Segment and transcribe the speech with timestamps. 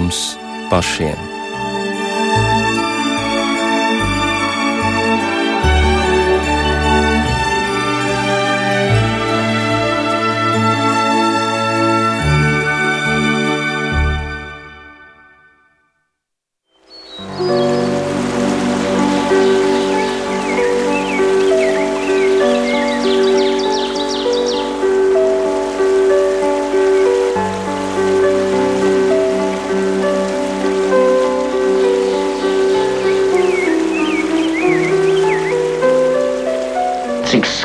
[0.00, 0.38] mums
[0.70, 1.29] pašiem.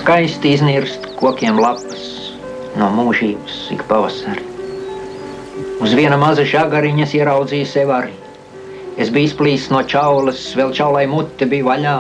[0.06, 2.02] Skaisti iznirst kokiem lapas
[2.78, 4.44] no mūžības ik pavasari.
[5.82, 8.12] Uz viena maza žagariņas ieraudzīju sev arī.
[9.02, 11.96] Es biju izplīsis no čaulas, vēl čaulai mute bija vaļā,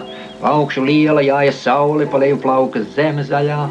[0.51, 3.63] augšu liela jāja saule, pa leju plauka zeme zaļā.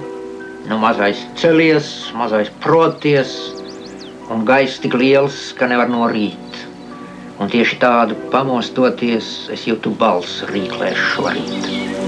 [0.66, 3.36] Nu mazais celies, mazais proties,
[4.34, 6.64] un gaiss tik liels, ka nevar norīt.
[7.38, 12.03] Un tieši tādu pamostoties, es jūtu balsu rīklēšu šorīt.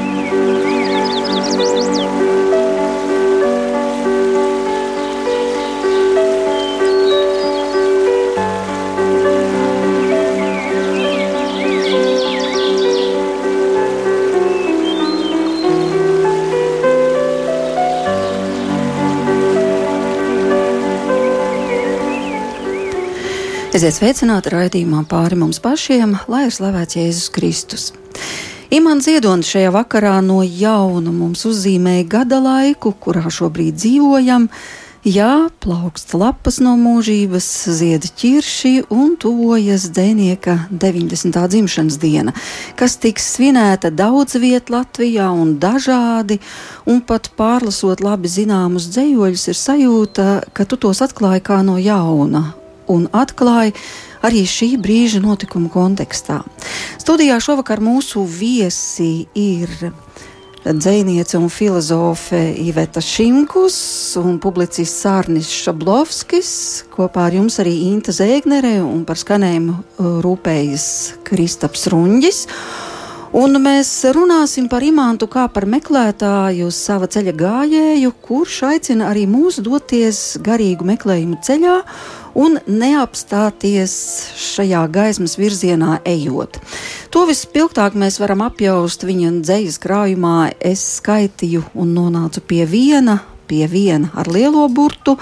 [23.76, 27.82] Esiet sveicināti raidījumā pāri mums pašiem, lai ir slavēts Jēzus Kristus.
[28.72, 34.48] Imants Ziedonis šajā vakarā no jauna mums uzzīmēja gada laiku, kurā šobrīd dzīvojam.
[35.04, 41.36] Jā, plaukst lapas no mūžības, zied ķirši un tuvojas dēnieka 90.
[41.36, 42.32] dzimšanas diena,
[42.80, 46.40] kas tiks svinēta daudz viet Latvijā un dažādi,
[46.88, 52.48] un pat pārlasot labi zināmus dzējoļus, ir sajūta, ka tu tos atklāji kā no jauna
[52.92, 53.74] un atklāja
[54.26, 56.42] arī šī brīža notikuma kontekstā.
[56.98, 59.70] Studijā šovakar mūsu viesi ir
[60.66, 63.76] dzēniece un filozofe Iveta Šimkus
[64.18, 66.50] un publicists Sārnis Šablovskis.
[66.90, 70.88] Kopā ar jums arī Inta Zēgnere un par skanējumu uh, rūpējas
[71.26, 72.46] Kristaps Runģis.
[73.36, 79.58] Un mēs runāsim par imantu kā par meklētāju, sava ceļa gājēju, kurš aicina arī mūs
[79.62, 81.74] doties garīgu meklējumu ceļā
[82.36, 83.94] un neapstāties
[84.40, 86.60] šajā gaismas virzienā ejot.
[87.14, 90.36] To vispilgtāk mēs varam apjaust viņa dzīslas krājumā.
[90.60, 95.16] Es skaitīju un nonācu pie viena pie viena ar lielo burtu,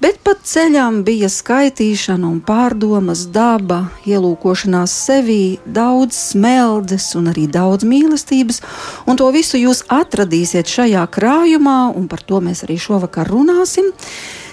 [0.00, 7.86] bet pat ceļām bija skaitīšana un pārdomas, daba, ielūkošanās sevī, daudz smeldes un arī daudz
[7.88, 8.60] mīlestības,
[9.08, 13.90] un to visu jūs atradīsiet šajā krājumā, un par to mēs arī šovakar runāsim.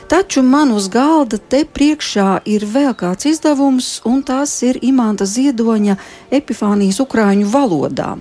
[0.08, 5.98] Taču man uz galda te priekšā ir vēl kāds izdevums, un tās ir Imants Ziedoņa
[6.32, 8.14] epifānijas ukrāņu valodā.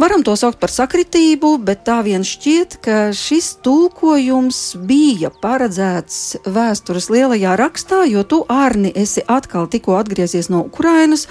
[0.00, 7.10] Varam to saukt par sakritību, bet tā vien šķiet, ka šis tulkojums bija paredzēts vēstures
[7.12, 11.28] lielajā rakstā, jo tu, Arni, esi atkal tikko atgriezies no Ukrainas.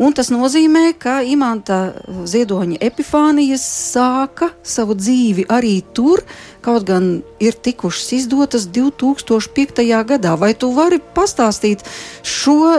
[0.00, 1.68] Un tas nozīmē, ka Imants
[2.32, 3.60] Ziedoņa epifānijas
[3.92, 6.22] sāka savu dzīvi arī tur,
[6.64, 7.10] kaut gan
[7.42, 9.84] ir tikušas izdotas 2005.
[10.08, 10.32] gadā.
[10.40, 11.84] Vai tu vari pastāstīt
[12.24, 12.78] šo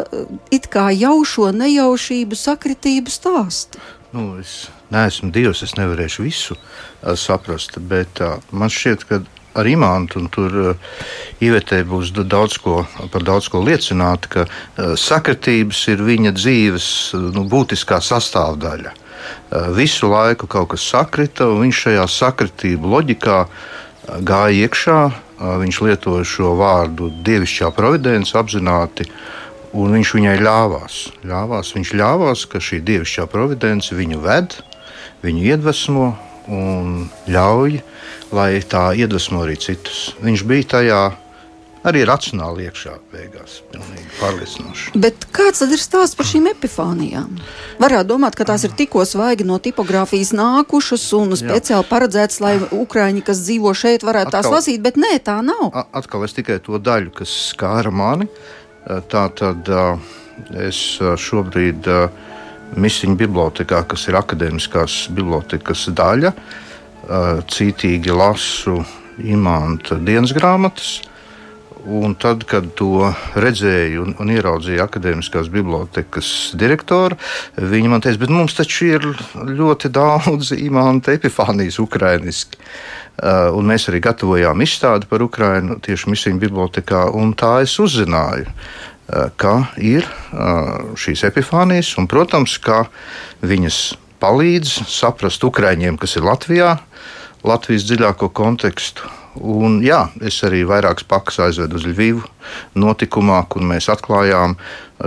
[0.50, 3.78] it kā jaušo nejaušību, sakritību stāstu?
[4.12, 9.22] Nu, es neesmu Dievs, es nevarēšu visu uh, saprast, bet uh, man šķiet, ka
[9.53, 10.95] ar imantu, un tur uh,
[11.44, 12.81] ievietē būs daudz ko,
[13.12, 18.97] par daudz ko liecināt, ka uh, sakritības ir viņa dzīves uh, nu, būtiskā sastāvdaļa.
[19.75, 23.38] Visu laiku kaut kas sakrita, un viņš šajā sakritību loģikā
[24.25, 25.01] gāja iekšā.
[25.61, 29.07] Viņš lietoja šo vārdu dievišķā providence apzināti.
[29.78, 30.97] Un viņš viņai ļāvās.
[31.28, 31.72] ļāvās.
[31.78, 34.57] Viņš ļāvās, ka šī dievišķā providence viņu ved,
[35.23, 36.09] viņu iedvesmo
[36.50, 37.81] un ļauj
[38.35, 40.11] lai tā iedvesmo arī citus.
[40.23, 41.02] Viņš bija tajā
[41.88, 43.58] arī racionāli iekšā beigās.
[43.73, 44.93] Pilnīgi pārliecinoši.
[45.02, 47.40] Bet kāds tad ir stāsts par šīm epifānijām?
[47.82, 51.90] Varētu domāt, ka tās ir tikko svaigi no tipogrāfijas nākušas un speciāli Jā.
[51.90, 55.72] paredzētas, lai ukrāņi, kas dzīvo šeit, varētu atkal, tās lasīt, bet nē, tā nav.
[55.97, 58.29] Atkal es tikai to daļu, kas skāra mani.
[58.85, 59.67] Tā tad
[60.58, 61.90] es šobrīd
[62.79, 68.79] Misiņu bibliotekā, kas ir akadēmiskās bibliotekas daļa, uh, cītīgi lasu
[69.20, 71.02] imanta dienas grāmatas.
[71.82, 73.08] Un tad, kad to
[73.41, 77.18] redzēju un, un ieraudzīju akadēmiskās bibliotekas direktoru,
[77.58, 82.62] viņa man teica, bet mums taču ir ļoti daudz imanta epifānijas ukrainiski.
[83.22, 88.47] Uh, un mēs arī gatavojām izstādi par Ukrajinu tieši misiju bibliotekā, un tā es uzzināju.
[89.38, 90.08] Ka ir
[91.00, 92.86] šīs epifānijas, un, protams, ka
[93.44, 93.80] viņas
[94.22, 96.76] palīdz saprast Ukraiņiem, kas ir Latvijā,
[97.48, 99.09] Latvijas dziļāko kontekstu.
[99.32, 102.26] Un, jā, es arī vairākas pakas aizvedu uz Lvivu
[102.76, 104.58] notikumā, kur mēs atklājām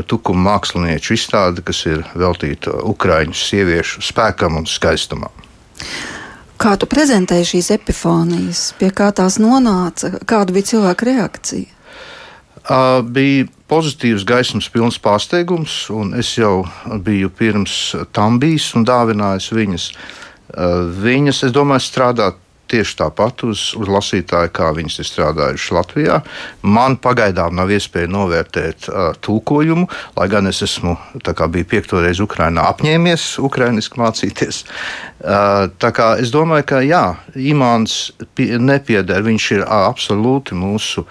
[0.08, 5.32] tukuma mākslinieču izstādi, kas ir veltīta Ukraiņu sieviešu spēkam un skaistumam.
[6.56, 11.68] Kā tu prezentēji šīs epifānijas, pie kā tās nonāca, kāda bija cilvēka reakcija?
[12.64, 15.76] Uh, bija pozitīvs, gaismas pilns pārsteigums,
[16.18, 16.64] es jau
[17.04, 19.90] biju pirms tam bijis un dāvinājis viņas.
[20.54, 22.28] Uh, viņas, es domāju, strādā
[22.74, 26.20] tieši tāpat uz, uz lasītāju, kā viņas ir strādājušas Latvijā.
[26.66, 29.86] Man pagaidām nav iespēja novērtēt uh, tulkojumu,
[30.18, 34.64] lai gan es esmu biju piekto reizi Ukrajinā apņēmies ukraiņiski mācīties.
[35.24, 35.70] Uh,
[36.20, 37.04] es domāju, ka jā,
[37.38, 39.22] Imants nepieder.
[39.24, 41.06] Viņš ir absolūti mūsu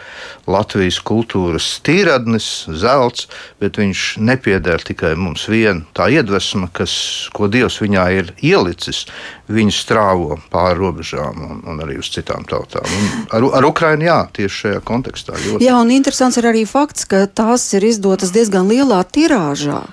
[0.50, 3.30] Latvijas kultūras tīradnis, zelts,
[3.64, 5.86] bet viņš nepieder tikai mums vien.
[5.96, 6.94] Tā iedvesma, kas,
[7.34, 9.06] ko Dievs viņā ir ielicis,
[9.48, 12.84] viņu strāvo pāri robežām un, un arī uz citām tautām.
[12.84, 15.38] Un ar, ar Ukrajinu, jā, tieši šajā kontekstā.
[15.38, 15.64] Ļoti.
[15.66, 19.84] Jā, un interesants ir arī fakts, ka tās ir izdotas diezgan lielā tirāžā,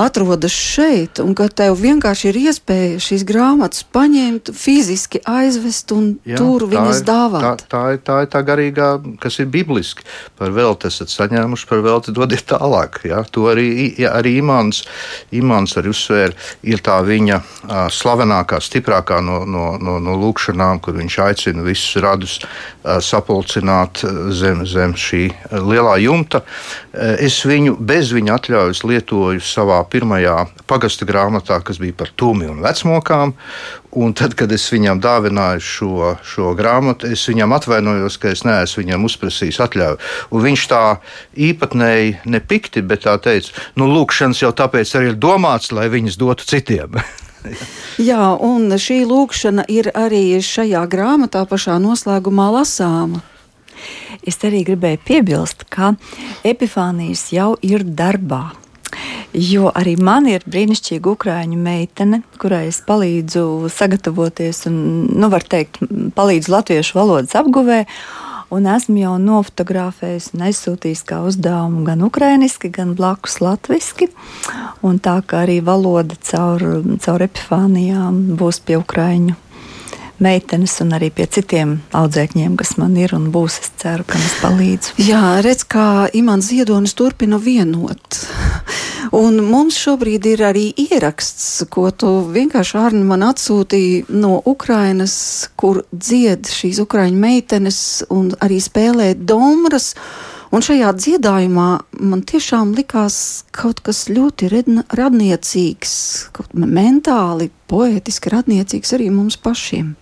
[0.00, 6.38] atrodas šeit, un ka tev vienkārši ir iespēja šīs grāmatas paņemt, fiziski aizvest un jā,
[6.40, 7.46] tur viņas ir, dāvāt.
[7.46, 8.90] Tā, tā, ir, tā ir tā garīgā,
[9.22, 10.06] kas ir bibliski.
[10.36, 13.00] Par velti esat saņēmuši, par velti dodiet tālāk.
[13.08, 13.22] Jā.
[13.36, 14.84] To arī, jā, arī Imants,
[15.36, 16.34] Imants arī uzsvēra,
[16.66, 21.96] ir tā viņa uh, slavenākā, stiprākā no, no, no, no lūkšanām, kur viņš aicina visus
[22.02, 22.36] radus
[22.84, 24.02] sapulcināt
[24.34, 26.42] zem, zem šī lielā jumta.
[26.92, 32.62] Es viņu bez viņa atļaujas lietoju savā pirmajā pagasta grāmatā, kas bija par tūmi un
[32.64, 33.34] vecmokām.
[33.96, 38.82] Un tad, kad es viņam dāvināju šo, šo grāmatu, es viņam atvainojos, ka es neesmu
[38.82, 40.00] viņam uzprasījis atļauju.
[40.36, 40.82] Un viņš tā
[41.48, 46.44] īpatnēji nepikti, bet tā teica, nu, lūkšanas jau tāpēc arī ir domāts, lai viņas dotu
[46.52, 47.00] citiem.
[48.10, 53.22] Jā, un šī lūkšana ir arī šajā grāmatā pašā noslēgumā lasāma.
[54.26, 55.94] Es arī gribēju piebilst, ka
[56.46, 58.48] epifānijas jau ir darbā.
[59.36, 64.78] Jo arī man ir brīnišķīga ukrāņu meitene, kurai es palīdzu sagatavoties un,
[65.12, 65.82] nu, var teikt,
[66.16, 67.82] palīdzu latviešu valodas apguvē.
[68.54, 74.10] Un esmu jau nofotografējis un aizsūtījis kā uzdevumu gan ukrāņiski, gan blakus latviešu.
[75.02, 76.62] Tā kā arī valoda caur,
[77.02, 79.34] caur epifānijām būs pie ukrāņu
[80.22, 83.60] meitenes un arī pie citiem audzēkņiem, kas man ir un būs.
[83.62, 84.96] Es ceru, ka es palīdzu.
[85.06, 88.20] Jā, redz, kā Imants Ziedonis turpina vienot.
[89.14, 95.14] Un mums šobrīd ir arī ieraksts, ko tu vienkārši Arni man atsūtīji no Ukrainas,
[95.54, 97.78] kur dzied šīs ukraiņu meitenes
[98.10, 99.92] un arī spēlē domras.
[100.54, 101.68] Un šajā dziedājumā
[102.06, 104.48] man tiešām likās kaut kas ļoti
[104.94, 105.94] radniecīgs,
[106.36, 109.94] kaut mentāli, poētiski radniecīgs arī mums pašiem.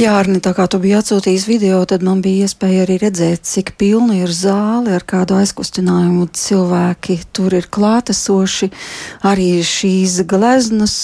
[0.00, 3.74] Jā, Arni, tā kā tu biji atsūtījis video, tad man bija iespēja arī redzēt, cik
[3.76, 6.24] pilna ir zāle ar kādu aizkustinājumu.
[6.40, 8.70] Cilvēki tur ir klātesoši,
[9.28, 10.94] arī šīs gleznas,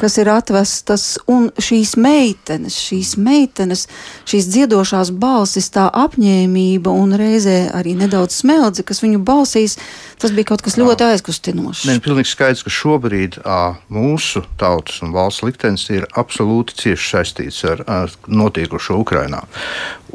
[0.00, 3.86] kas ir atvestas, un šīs meitenes, šīs meitenes,
[4.26, 9.78] šīs dziedošās balsis, tā apņēmība un reizē arī nedaudz smeldzi, kas viņu balsīs,
[10.20, 11.86] tas bija kaut kas ļoti aizkustinošs.
[11.88, 13.60] Nē, pilnīgi skaidrs, ka šobrīd ā,
[13.92, 19.42] mūsu tautas un valsts liktenis ir absolūti cieši saistīts ar, ar notiekošo Ukrajinā.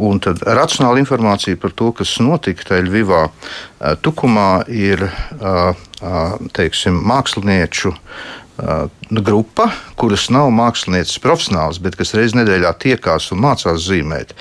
[0.05, 3.25] Un tad racionāla informācija par to, kas notika Teļvivā,
[4.03, 5.07] Tukumā, ir
[6.55, 7.93] teiksim, mākslinieču
[9.11, 9.69] grupa,
[9.99, 14.31] kuras nav mākslinieces profesionāls, bet kas reizē nedēļā tiekās un mācās zīmēt.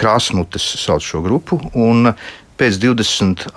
[0.00, 1.60] Krāsmutes sauc šo grupu.
[1.72, 2.12] Un
[2.60, 3.48] pēc 20.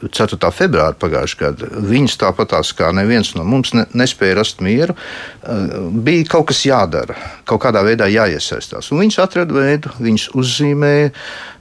[0.00, 0.50] 4.
[0.56, 1.70] februāra pagājušajā gadā.
[1.90, 4.96] Viņas tāpatās kā neviens no mums ne, nespēja rast mieru.
[4.96, 5.76] Eh,
[6.06, 7.16] bija kaut kas jādara,
[7.48, 8.90] kaut kādā veidā jāiesaistās.
[8.92, 11.12] Un viņas atrada veidu, viņas uzzīmēja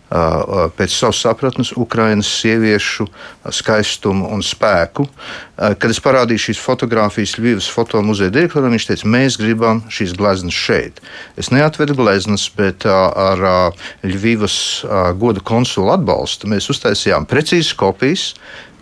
[0.09, 3.05] pēc savas sapratnes Ukraiņas sieviešu
[3.53, 5.05] skaistumu un spēku.
[5.55, 11.01] Kad es parādīju šīs fotogrāfijas Ļuvijas fotomuzeja direktoram, viņš teica, mēs gribam šīs gleznas šeit.
[11.37, 14.57] Es neatvedu gleznas, bet ar Ļuvijas
[15.21, 18.31] goda konsulu atbalstu mēs uztaisījām precīzas kopijas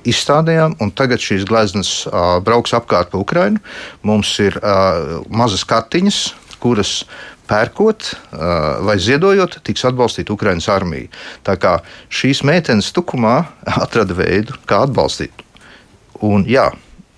[0.07, 3.61] izstādījām, un tagad šīs gleznas uh, brauks apkārt pa Ukrajinu.
[4.07, 6.21] Mums ir uh, mazas kartiņas,
[6.61, 7.01] kuras
[7.47, 8.09] pērkot
[8.87, 11.11] vai ziedojot, tiks atbalstīta Ukraiņas armija.
[11.47, 11.77] Tā kā
[12.11, 13.37] šīs meitenes tukumā
[13.85, 15.45] atrada veidu, kā atbalstīt.
[16.25, 16.71] Un, jā,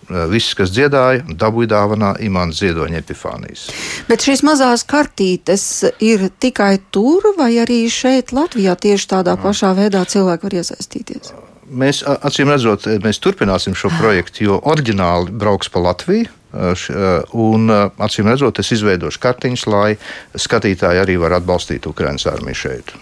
[0.10, 3.68] Viss, kas dziedāja, dabūja dāvanā imanta ziedoņa epifānijas.
[4.08, 5.66] Bet šīs mazās kartītes
[6.02, 11.30] ir tikai tur, vai arī šeit, Latvijā, tieši tādā pašā veidā cilvēki var iesaistīties?
[11.70, 16.34] Mēs, acīm redzot, mēs turpināsim šo projektu, jo oriģināli brauks pa Latviju.
[16.50, 17.70] Un,
[18.02, 19.94] acīm redzot, es izveidošu kartiņus, lai
[20.34, 22.94] skatītāji arī var atbalstīt Ukraiņas armiju šeit.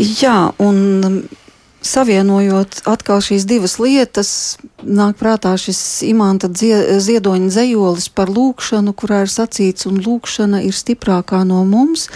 [0.00, 1.20] Jā, un
[1.84, 4.30] savienojot atkal šīs divas lietas,
[4.82, 11.42] nāk prātā šis imanta ziedoņa zejolis par lūkšanu, kurā ir sacīts, un lūkšana ir stiprākā
[11.48, 12.08] no mums.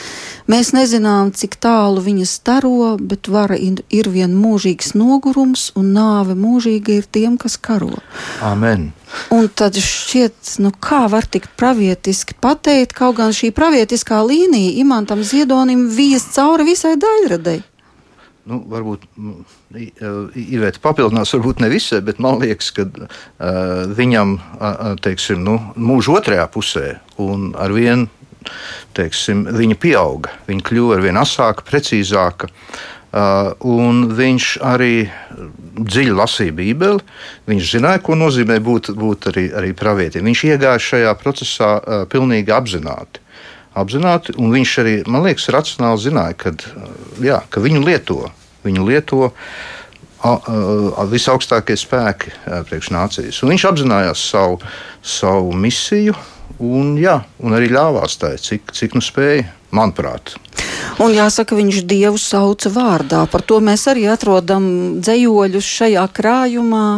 [0.49, 7.01] Mēs nezinām, cik tālu viņa staro, bet vara ir vien mūžīgs nogurums, un nāve mūžīga
[7.01, 8.01] ir tiem, kas karo.
[8.45, 8.93] Amen.
[9.33, 15.25] Un tad šķiet, nu kā var tik pravietiski pateikt, kaut gan šī pravietiskā līnija imantam
[15.25, 17.63] ziedonim vies cauri visai daļradei.
[18.49, 19.05] Nu, varbūt
[20.39, 23.11] Iveta papildinās, varbūt ne visai, bet man liekas, ka uh,
[23.99, 28.09] viņam uh, teiksim, nu, mūža otrajā pusē un ar vienu
[28.97, 30.33] teiksim, viņa pieauga.
[30.49, 32.49] Viņa kļuva ar vien asāka, precīzāka.
[33.09, 33.53] Uh,
[34.17, 35.09] viņš arī
[35.79, 37.05] dziļi lasīja Bībeli.
[37.49, 40.25] Viņš zināja, ko nozīmē būt, būt arī, arī pravietim.
[40.29, 43.28] Viņš iegāja šajā procesā uh, pilnīgi apzināti
[43.77, 46.65] apzināti, viņš arī, man liekas, racionāli zināja, kad,
[47.23, 48.23] jā, ka viņu lieto
[48.67, 49.29] Viņu lieto
[51.13, 52.33] visaugstākie spēki
[52.69, 53.39] priekš nācijas.
[53.45, 54.59] Un viņš apzinājās savu,
[54.99, 56.17] savu misiju
[56.59, 60.35] un, jā, un arī ļāvās tai, cik, cik nu spēja, manuprāt.
[60.99, 63.23] Un jāsaka, viņš dievu sauca vārdā.
[63.31, 66.89] Par to mēs arī atrodam dzējoļus šajā krājumā.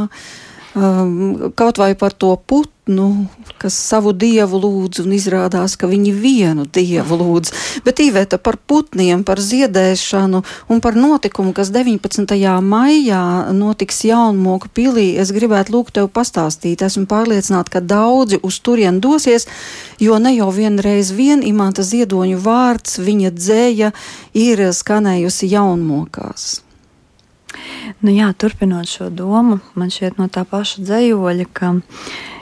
[0.70, 3.26] Um, kaut vai par to putu nu,
[3.60, 7.52] kas savu dievu lūdz, un izrādās, ka viņi vienu dievu lūdz.
[7.86, 12.36] Bet īvēta par putniem, par ziedēšanu un par notikumu, kas 19.
[12.66, 13.22] maijā
[13.56, 16.82] notiks Jaunmoku pilī, es gribētu lūgt tev pastāstīt.
[16.86, 19.46] Esmu pārliecināta, ka daudzi uz turien dosies,
[20.02, 23.92] jo ne jau vienreiz vien imanta ziedoņu vārds, viņa dzēja
[24.34, 26.50] ir skanējusi Jaunmokās.
[28.00, 31.72] Nu jā, turpinot šo domu, man šķiet no tā paša dzējoļa, ka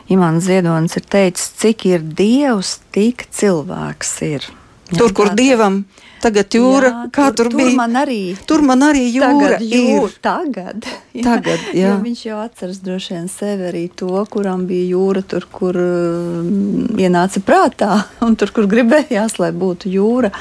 [0.09, 4.47] Imants Ziedonis ir teicis, cik ir dievs, tik cilvēks ir.
[4.89, 5.83] Jā, Tur, kur dievam
[6.23, 7.69] tagad jūra, jā, kā tur, tur bija.
[7.71, 10.19] Tur man arī, tur man arī jūra tagad, jūra, ir.
[10.27, 11.87] Tagad, jā, tagad jā.
[11.87, 16.87] Jo viņš jau atceras droši vien sevi arī to, kuram bija jūra, tur, kur um,
[16.99, 20.33] ienāca prātā, un tur, kur gribējās, lai būtu jūra.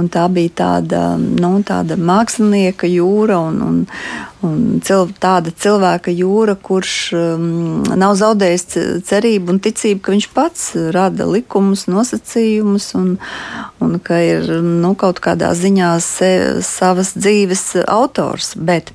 [0.00, 3.80] Un tā bija tāda, nu, tāda mākslinieka jūra un, un,
[4.40, 10.62] Un cil, tāda cilvēka jūra, kurš um, nav zaudējis cerību un ticību, ka viņš pats
[10.96, 13.10] rada likumus, nosacījumus un,
[13.84, 16.30] un ka ir nu, kaut kādā ziņā se,
[16.66, 18.52] savas dzīves autors.
[18.56, 18.92] Bet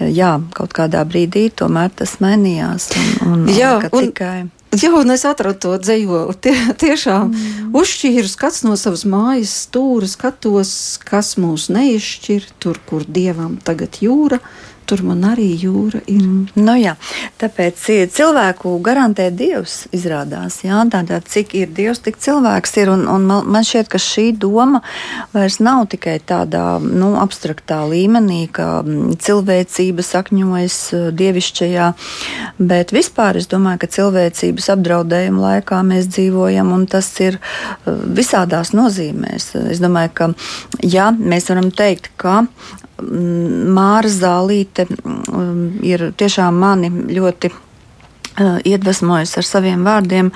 [0.00, 2.90] jā, kaut kādā brīdī tomēr tas mainījās.
[3.22, 4.36] Un, un, jā, un, tikai...
[4.76, 6.36] Jā, un es atradu to dzējoli.
[6.42, 7.74] Tie, tiešām mm.
[7.76, 10.72] uzšķīru skats no savas mājas stūra, skatos,
[11.06, 14.40] kas mūs neizšķir, tur, kur dievam tagad jūra,
[14.86, 16.24] tur man arī jūra ir.
[16.56, 16.94] Nu, jā,
[17.40, 17.82] tāpēc
[18.14, 20.60] cilvēku garantē Dievs izrādās.
[20.64, 22.92] Jā, tātad, cik ir Dievs, tik cilvēks ir.
[22.94, 24.82] Un, un man šķiet, ka šī doma
[25.34, 31.90] vairs nav tikai tādā nu, abstraktā līmenī, ka cilvēcība sakņojas uh, dievišķajā,
[32.58, 38.74] bet vispār es domāju, ka cilvēcības apdraudējuma laikā mēs dzīvojam, un tas ir uh, visādās
[38.76, 39.52] nozīmēs.
[39.72, 40.32] Es domāju, ka
[40.82, 42.44] jā, mēs varam teikt, ka
[42.96, 50.30] Māra Zālīte mm, ir tiešām mani ļoti uh, iedvesmojas ar saviem vārdiem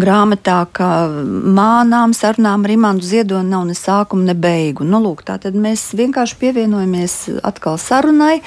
[0.00, 4.84] grāmatā, ka mānām sarunām ar Imantu Ziedonu nav ne sākuma, ne beigu.
[4.84, 8.42] Nu, lūk, tā tad mēs vienkārši pievienojamies atkal sarunai,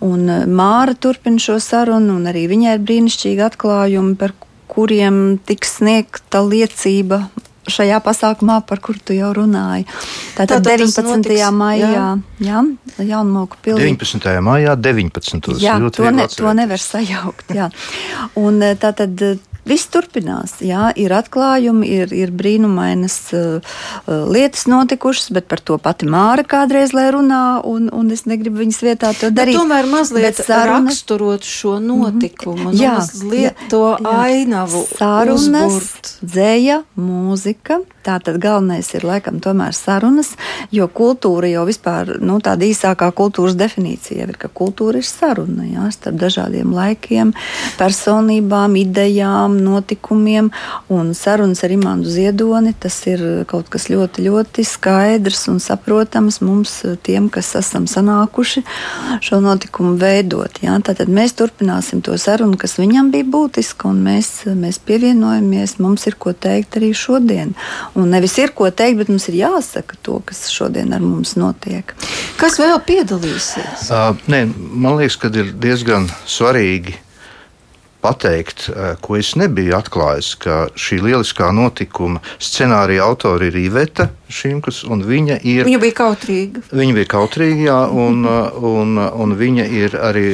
[0.00, 4.32] un uh, Māra turpina šo sarunu, un arī viņai ir brīnišķīgi atklājumi, par
[4.72, 7.26] kuriem tiks sniegta liecība
[7.72, 9.86] šajā pasākumā, par kuru tu jau runāji.
[10.36, 11.08] Tātad, Tātad 19.
[11.10, 12.06] Notiks, maijā, jā,
[12.46, 12.62] jā
[13.10, 13.90] Jaunmoku pilī.
[13.96, 14.38] 19.
[14.46, 15.58] maijā, 19.
[15.62, 17.52] Jā, to, ne, to nevar sajaukt.
[17.56, 17.70] Jā.
[18.40, 19.14] Un eh, tātad
[19.66, 20.60] Viss turpinās.
[20.62, 26.94] Jā, ir atklājumi, ir, ir brīnumainas uh, lietas notikušas, bet par to pati Māra kādreiz
[26.94, 29.56] lai runā, un, un es negribu viņas vietā to darīt.
[29.56, 30.84] Bet tomēr mazliet saruna...
[30.86, 31.88] raksturot šo mhm.
[31.88, 32.82] notikumu, mm -hmm.
[32.84, 34.16] jā, mazliet jā, to jā.
[34.22, 34.86] ainavu.
[34.98, 36.14] Sarunas, uzburt.
[36.22, 37.82] dzēja, mūzika.
[38.06, 40.32] Tātad galvenais ir laikam tomēr sarunas,
[40.70, 45.88] jo kultūra jau vispār, nu, tāda īsākā kultūras definīcija ir, ka kultūra ir saruna, jā,
[45.94, 47.32] starp dažādiem laikiem,
[47.80, 50.52] personībām, idejām, notikumiem
[50.92, 52.74] un sarunas ar Imantu Ziedoni.
[52.78, 58.62] Tas ir kaut kas ļoti, ļoti skaidrs un saprotams mums, tiem, kas esam sanākuši
[59.24, 60.62] šo notikumu veidot.
[60.62, 60.78] Ja?
[60.84, 65.78] Tātad mēs turpināsim to sarunu, kas viņam bija būtiska, un mēs, mēs pievienojamies.
[65.82, 67.56] Mums ir ko teikt arī šodien.
[67.96, 71.94] Un nevis ir ko teikt, bet mums ir jāsaka to, kas šodien ar mums notiek.
[72.36, 73.88] Kas vēl piedalīsies?
[73.88, 76.98] Uh, nē, man liekas, ka ir diezgan svarīgi
[78.06, 78.68] pateikt,
[79.02, 85.40] ko es nebiju atklājis, ka šī lieliskā notikuma scenārija autori ir Iveta Šimkus, un viņa
[85.46, 85.66] ir.
[85.66, 86.62] Viņa bija kautrīga.
[86.70, 90.26] Viņa bija kautrīga, jā, un, un, un viņa ir arī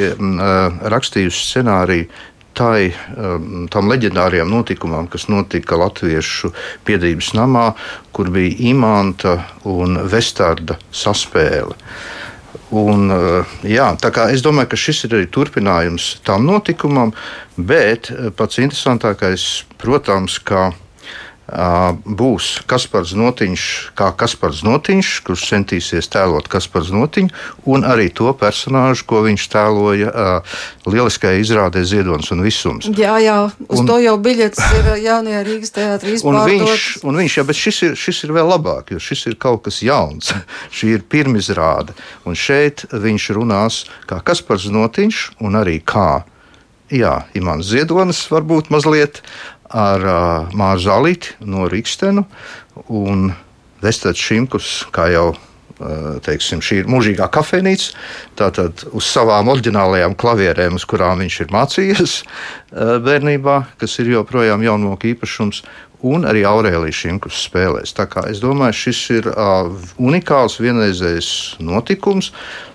[0.92, 2.08] rakstījusi scenāriju
[2.58, 2.92] tai,
[3.72, 6.52] tam leģendārajam notikumam, kas notika Latviešu
[6.86, 7.72] piedības namā,
[8.12, 9.38] kur bija imanta
[9.68, 11.78] un vestarda saspēle.
[12.72, 13.90] Un, eh, jā,
[14.32, 17.12] es domāju, ka šis ir arī turpinājums tam notikumam,
[17.56, 20.70] bet eh, pats interesantākais, protams, ka
[21.50, 23.62] būs Kaspars Notiņš,
[23.98, 27.28] kā Kaspars Notiņš, kurš centīsies tēlot Kaspars Notiņu,
[27.66, 30.12] un arī to personāžu, ko viņš tēloja
[30.86, 32.88] lieliskajā izrādē Ziedonis un Visums.
[32.96, 36.46] Jā, jā, uz un, to jau biļets ir jaunajā Rīgas teātrī izpārdots.
[36.46, 39.38] Un viņš, un viņš, jā, bet šis ir, šis ir vēl labāk, jo šis ir
[39.42, 40.32] kaut kas jauns.
[40.76, 46.22] Šī ir pirmizrāde, un šeit viņš runās kā Kaspars Notiņš un arī kā
[46.92, 49.22] Jā, Imants Ziedonis varbūt mazliet
[49.72, 52.26] ar uh, Māru Zalīti no Rīgstenu
[52.88, 53.30] un
[53.82, 55.32] Vestats Šimkus, kā jau
[56.22, 57.92] teiksim, šī ir mūžīgā kafejnīca.
[58.38, 62.16] Tātad uz savām oriģinālajām klavierēm, uz kurām viņš ir mācījies
[63.06, 65.62] bērnībā, kas ir joprojām jaunmoku īpašums.
[66.02, 67.92] Un arī Aurēlijas Šimkus spēlēs.
[67.94, 69.70] Tā kā es domāju, šis ir uh,
[70.02, 71.28] unikāls, vienreizējs
[71.62, 72.32] notikums.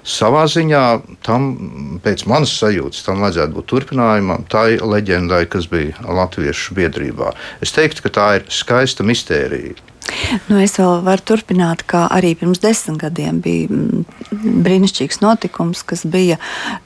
[0.08, 0.84] Savā ziņā
[1.28, 1.50] tam,
[2.06, 7.34] pēc manas sajūtas, tam vajadzētu būt turpinājumam tai leģendai, kas bija Latviešu biedrībā.
[7.60, 9.76] Es teiktu, ka tā ir skaista mistērija.
[10.48, 14.04] Nu, es vēl varu turpināt, kā arī pirms desmit gadiem bija mm,
[14.66, 16.38] brīnišķīgs notikums, kas bija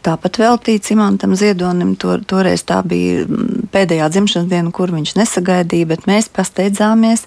[0.05, 1.93] tāpat veltīts Imantam Ziedonim.
[2.01, 7.25] To, toreiz tā bija mm, pēdējā dzimšanas diena, kur viņš nesagaidīja, bet mēs pasteidzāmies.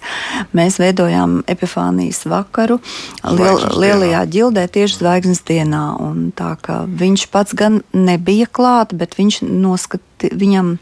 [0.57, 2.79] Mēs veidojām epifānijas vakaru
[3.25, 5.85] liel, lielajā ģildē tieši zvaigznes dienā.
[6.01, 10.75] Un tā kā viņš pats gan nebija klāt, bet viņš noskati, viņam,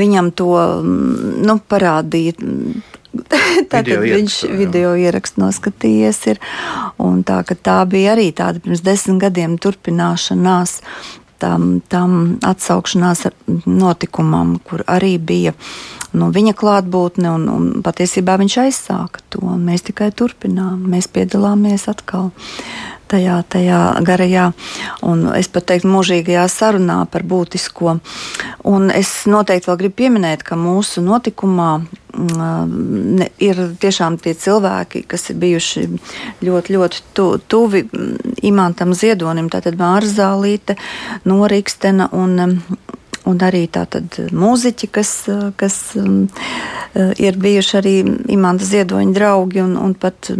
[0.00, 2.38] viņam to mm, nu, parādīja
[3.70, 6.20] Tātad video viņš ierakstu, video ierakstu noskatījies.
[6.34, 6.42] Ir,
[7.26, 10.76] tā, tā bija arī tāda pirms desmit gadiem turpināšanās
[11.40, 13.26] tam, tam atsaukšanās
[13.66, 15.54] notikumam, kur arī bija
[16.12, 19.42] nu, viņa klātbūtne, un, un patiesībā viņš aizsāka to.
[19.58, 22.30] Mēs tikai turpinām, mēs piedalāmies atkal
[23.10, 24.50] tajā, tajā garajā,
[25.06, 27.96] un es pat teiktu, mūžīgajā sarunā par būtisko.
[28.70, 35.30] Un es noteikti vēl gribu pieminēt, ka mūsu notikumā mm, ir tiešām tie cilvēki, kas
[35.32, 35.86] ir bijuši
[36.46, 40.78] ļoti, ļoti tu, tuvi mm, Imantam Ziedonim, tātad Māra Zālīte,
[41.28, 42.64] Norikstena un
[43.30, 45.14] un arī tātad mūziķi, kas,
[45.60, 46.26] kas um,
[47.22, 47.94] ir bijuši arī
[48.34, 50.32] imanta ziedoņa draugi un, un pat,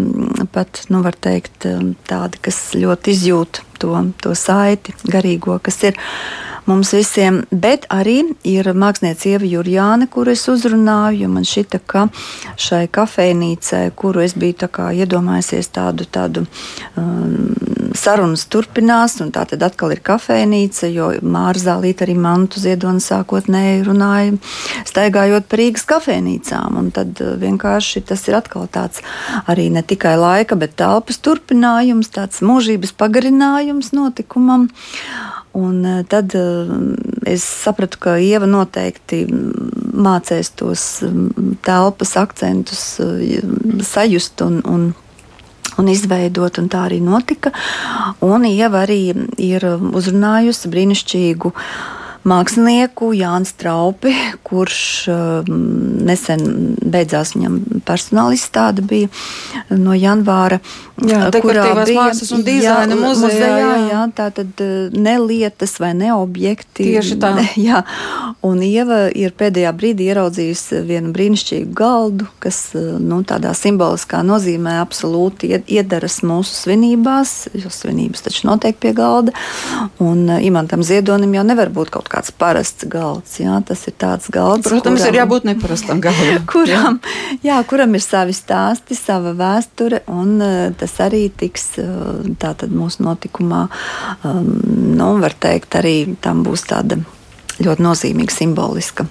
[0.53, 1.67] pat, nu var teikt,
[2.11, 6.01] tādi, kas ļoti izjūt to, to saiti garīgo, kas ir
[6.69, 12.07] mums visiem, bet arī ir māksliniece Ieva Jurjāne, kuru es uzrunāju, man šita, ka
[12.61, 16.45] šai kafejnīcai, kuru es biju tā iedomājusies tādu, tādu
[17.01, 17.55] um,
[17.97, 23.85] sarunas turpinās, un tā tad atkal ir kafejnīca, jo Māra Zālīta arī mantu ziedoni sākotnēji
[23.89, 24.37] runāja,
[24.89, 29.05] staigājot par Rīgas kafejnīcām, un tad uh, vienkārši tas ir atkal tāds
[29.51, 34.71] arī ne tikai laika, bet telpas turpinājums, tāds mūžības pagarinājums notikumam.
[35.53, 36.69] Un eh, tad eh,
[37.27, 43.43] es sapratu, ka Ieva noteikti mācīs tos mm, telpas akcentus, eh,
[43.83, 44.91] sajust un, un,
[45.79, 47.53] un izveidot, un tā arī notika.
[48.25, 49.03] Un Ieva arī
[49.39, 51.55] ir uzrunājusi brīnišķīgu
[52.29, 54.13] mākslinieku Jānis Traupi,
[54.45, 55.61] kurš um,
[56.05, 59.09] nesen beidzās viņam personāla izstāde bija
[59.73, 60.61] no janvāra.
[61.07, 63.29] Jā, bija mākslas un dizaina jā, muzejā.
[63.31, 63.77] muzejā jā.
[63.89, 66.85] jā, tā tad uh, ne lietas vai ne objekti.
[66.91, 67.33] Tieši tā.
[67.71, 67.83] Jā,
[68.47, 74.77] un Ieva ir pēdējā brīdī ieraudzījusi vienu brīnišķīgu galdu, kas uh, nu, tādā simboliskā nozīmē
[74.83, 79.35] absolūti iedaras mūsu svinībās, jo svinības taču notiek pie galda.
[80.03, 83.39] Un uh, Imantam Ziedonim jau nevar būt kaut kāds parasts galds.
[83.41, 84.69] Jā, tas ir tāds galds.
[84.69, 86.45] Protams, kuram, ir jābūt neparastam galdam.
[86.53, 87.01] kuram,
[87.47, 90.61] jā, kuram ir savi stāsti, sava vēsture, un uh,
[90.91, 93.67] tas arī tiks uh, tātad mūsu notikumā,
[94.27, 94.51] um,
[94.99, 97.01] nu, var teikt, arī tam būs tāda
[97.65, 99.07] ļoti nozīmīga, simboliska.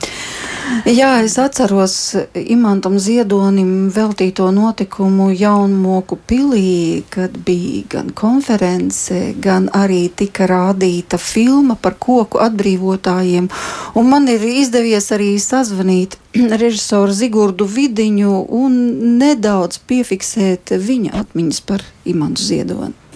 [0.86, 1.94] Jā, es atceros
[2.38, 11.76] Imantam Ziedonim veltīto notikumu Jaunmoku pilī, kad bija gan konference, gan arī tika rādīta filma
[11.76, 13.50] par koku atbrīvotājiem.
[13.98, 16.20] Un man ir izdevies arī sazvanīt
[16.64, 18.80] režisoru Zigurdu Vidiņu un
[19.20, 23.09] nedaudz piefiksēt viņa atmiņas par Imantu Ziedoni.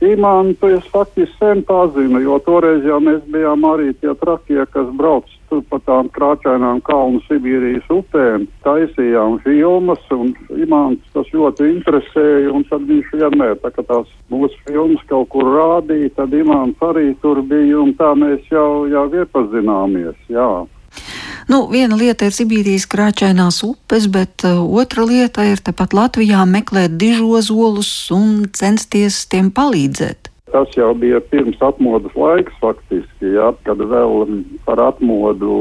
[0.00, 5.26] Imantu es faktiski sen pazinu, jo toreiz jau mēs bijām arī tie trakie, kas brauc
[5.48, 12.66] tur pa tām krāčainām kalnu Sibīrijas upēm, taisījām filmas, un Imants tas ļoti interesēja, un
[12.70, 17.42] tad viņš vienmēr, tā kā tās mūsu filmas kaut kur rādīja, tad Imants arī tur
[17.42, 20.50] bija, un tā mēs jau, jau iepazināmies, jā.
[21.48, 26.98] Nu, viena lieta ir Sibīrijas krāčainās upes, bet uh, otra lieta ir tepat Latvijā meklēt
[27.00, 30.28] dižozolus un censties tiem palīdzēt.
[30.52, 35.56] Tas jau bija pirms atmodas laiks, faktiski, jā, kad vēl par atmodu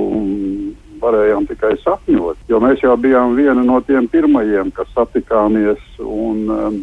[1.02, 2.40] varējām tikai sapņot.
[2.50, 6.80] Jo mēs jau bijām viena no tiem pirmajiem, kas satikāmies un um,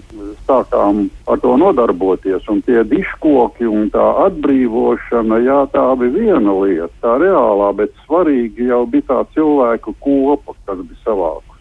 [0.48, 2.46] sākām ar to nodarboties.
[2.52, 8.70] Un tie diškoki un tā atbrīvošana, jā, tā bija viena lieta, tā reālā, bet svarīgi
[8.70, 11.52] jau bija tā cilvēku kopa, kas bija savākusi.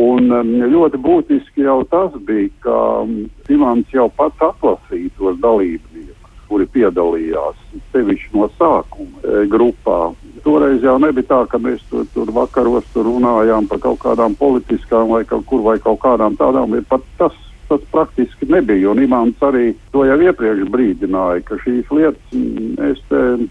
[0.00, 6.09] Un um, ļoti būtiski jau tas bija, ka um, Imants jau pats atlasīja tos dalībniekus,
[6.50, 7.62] kuri piedalījās
[7.94, 10.00] sevišķi no sākuma e, grupā
[10.44, 15.12] toreiz jau nebija tā, ka mēs tur, tur vakaros tur runājām par kaut kādām politiskām
[15.12, 17.04] vai kaut kur vai kaut kādām tādām lietām.
[17.20, 17.36] Tas,
[17.70, 18.90] tas praktiski nebija.
[18.90, 22.38] Un Imants arī to jau iepriekš brīdināja, ka šīs lietas
[22.80, 23.02] mēs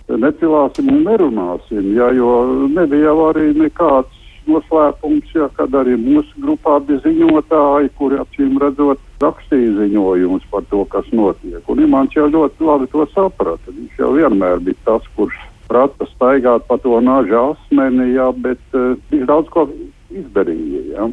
[0.10, 2.34] necilāsim un nerunāsim, ja, jo
[2.74, 9.02] nebija jau arī nekāds noslēpums, ja, kad arī mūsu grupā bija ziņotāji, kuri acīm redzot
[9.23, 11.62] rakstīja ziņojumus par to, kas notiek.
[11.67, 13.73] Un Imants jau ļoti labi to saprata.
[13.75, 15.36] Viņš jau vienmēr bija tas, kurš
[15.69, 19.67] prata staigāt pa to naža asmeni, jā, bet uh, viņš daudz ko
[20.10, 20.82] izdarīja.
[20.95, 21.10] Jā.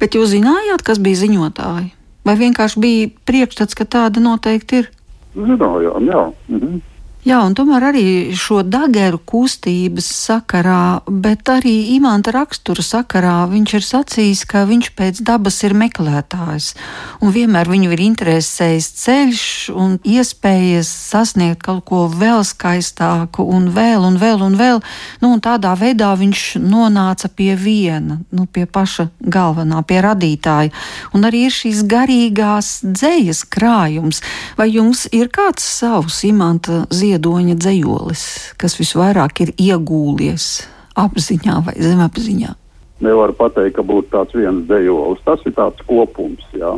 [0.00, 1.90] Bet jūs zinājāt, kas bija ziņotāji?
[2.28, 4.90] Vai vienkārši bija priekšstats, ka tāda noteikti ir?
[5.38, 6.24] Zinājām, jā.
[6.52, 6.80] Mhm.
[7.28, 13.84] Jā, un tomēr arī šo dageru kustības sakarā, bet arī imanta rakstura sakarā viņš ir
[13.84, 16.70] sacījis, ka viņš pēc dabas ir meklētājs,
[17.20, 19.42] un vienmēr viņu ir interesējis ceļš
[19.76, 24.80] un iespējas sasniegt kaut ko vēl skaistāku, un vēl, un vēl, un vēl,
[25.20, 30.72] nu, un tādā veidā viņš nonāca pie viena, nu, pie paša galvenā, pie radītāja,
[31.12, 34.24] un arī ir šīs garīgās dzējas krājums,
[34.56, 37.17] vai jums ir kāds savs imanta ziedojums?
[37.18, 38.20] Ziedoņa dzējolis,
[38.62, 40.44] kas visvairāk ir iegūlies
[40.94, 42.52] apziņā vai zemapziņā?
[43.02, 45.24] Nevar pateikt, ka būtu tāds viens dzējolis.
[45.26, 46.44] Tas ir tāds kopums.
[46.54, 46.70] Jā.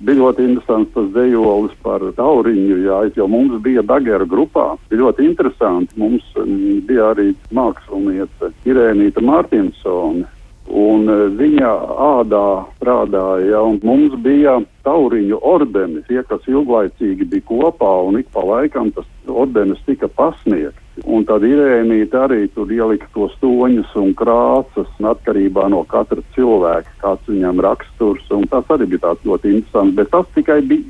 [0.00, 4.78] Bija ļoti interesants tas dejolis par tauriņu, jā, jo mums bija Dagera grupā.
[4.88, 6.00] Bija ļoti interesanti.
[6.00, 10.24] Mums mm, bija arī māksliniece Irēnīta Mārtinsone.
[10.70, 11.70] Un e, viņa
[12.06, 12.46] ādā
[12.76, 18.44] strādāja, ja, un mums bija tauriņu ordenis, tie, kas ilglaicīgi bija kopā, un ik pa
[18.46, 20.78] laikam tas ordenis tika pasniegts.
[21.08, 26.94] Un tad Irēnīte arī tur ielika tos toņus un krāsas, un atkarībā no katra cilvēka,
[27.00, 28.26] kāds viņam raksturs.
[28.52, 30.84] Tas arī bija tāds ļoti interesants, bet tas tikai bija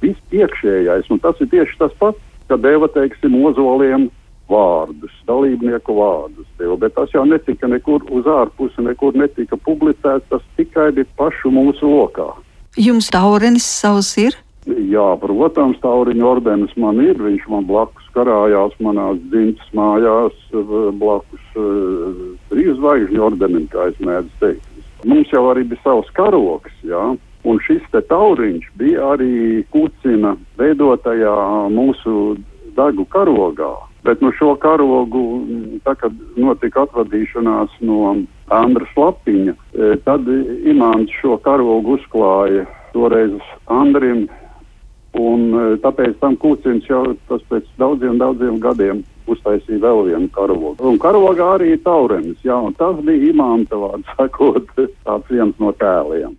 [0.00, 1.10] viss iekšējais.
[1.10, 4.08] Un tas ir tieši tas pats, kad deva, teiksim, ozoliem
[4.48, 6.48] vārdus, dalībnieku vārdus.
[6.58, 11.52] Deva, bet tas jau netika nekur uz ārpusi, nekur netika publicēts, tas tikai bija pašu
[11.54, 12.32] mūsu lokā.
[12.78, 14.36] Jums taurenis savs ir?
[14.68, 17.16] Jā, protams, tauriņa ordenis man ir.
[17.16, 20.36] Viņš man blakus karājās manās dzimtas mājās,
[21.00, 22.18] blakus uh,
[22.50, 24.84] trīs zvaigžņu ordenim, kā es mēdzu teikt.
[25.08, 27.00] Mums jau arī bija savs karoks, jā.
[27.48, 31.36] Un šis te tauriņš bija arī kucina veidotajā
[31.72, 32.36] mūsu
[32.76, 33.72] dagu karogā.
[34.08, 35.22] Bet nu, šo karogu,
[35.84, 38.14] tā, kad notika atvadīšanās no
[38.56, 40.30] Andra Slapiņa, e, tad
[40.72, 43.36] Imants šo karogu uzklāja toreiz
[43.68, 44.24] Andrim.
[45.18, 50.72] Un e, tāpēc tam kūciņš jau pēc daudziem, daudziem gadiem uztaisīja vēl vienu karogu.
[50.88, 54.72] Un karogā arī ir taurenis, jā, un tas bija imanta vārds sakot,
[55.04, 56.32] tāds viens no tēliem.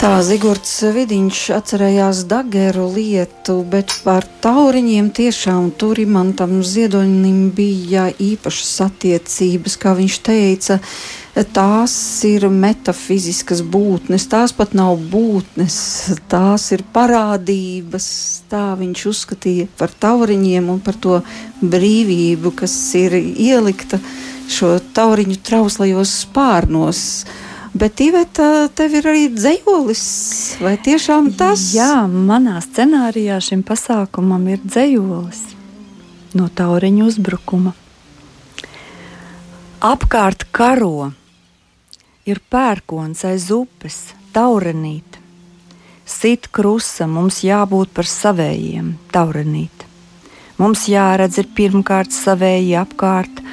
[0.00, 8.70] Tā Zigorts Vidiņš atcerējās Dageru lietu, bet par tauriņiem tiešām tur imantam ziedonim bija īpašas
[8.86, 10.78] attiecības, kā viņš teica,
[11.52, 15.76] tās ir metafiziskas būtnes, tās pat nav būtnes,
[16.32, 18.08] tās ir parādības,
[18.48, 21.20] tā viņš uzskatīja par tauriņiem un par to
[21.60, 24.00] brīvību, kas ir ielikta
[24.48, 27.04] šo tauriņu trauslajos spārnos.
[27.70, 30.00] Bet, Iveta, tev ir arī dzējolis,
[30.58, 31.68] vai tiešām tas?
[31.70, 35.44] Jā, manā scenārijā šim pasākumam ir dzējolis
[36.34, 37.70] no tauriņu uzbrukuma.
[39.86, 41.12] Apkārt karo
[42.26, 44.00] ir pērkons aiz upes,
[44.34, 45.20] taurenīt.
[46.10, 49.86] Sit krusa, mums jābūt par savējiem, taurenīt.
[50.58, 53.44] Mums jāredz ir pirmkārt savēji apkārt,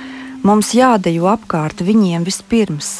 [0.42, 2.96] mums jādejo apkārt viņiem vispirms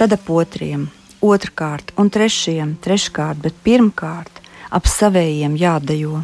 [0.00, 0.86] tad ap otriem,
[1.20, 4.38] otrkārt un trešiem, treškārt, bet pirmkārt
[4.72, 6.22] ap savējiem jādejo.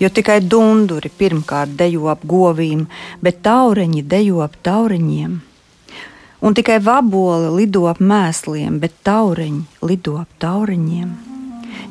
[0.00, 2.86] Jo tikai dunduri pirmkārt dejo ap govīm,
[3.20, 5.36] bet taureņi dejo ap taureņiem.
[6.44, 11.12] Un tikai vaboli lido ap mēsliem, bet taureņi lido ap taureņiem.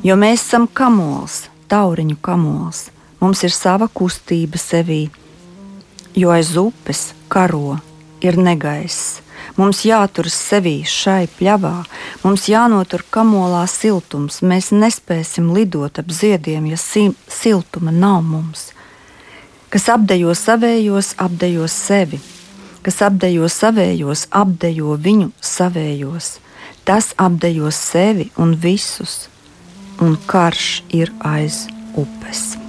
[0.02, 2.88] Jo mēs esam kamols, taureņu kamols,
[3.22, 5.04] mums ir sava kustība sevī,
[6.18, 7.78] jo aiz upes karo
[8.22, 9.23] ir negaiss
[9.54, 11.84] Mums jāturas sevī šai pļavā,
[12.24, 14.40] mums jānotur kamolā siltums.
[14.42, 18.72] Mēs nespēsim lidot ap ziediem, ja siltuma nav mums.
[19.70, 22.18] Kas apdejo savējos, apdejo sevi,
[22.82, 26.34] kas apdejo savējos, apdejo viņu savējos.
[26.84, 29.28] Tas apdejo sevi un visus,
[30.02, 31.64] un karš ir aiz
[31.94, 32.63] upes.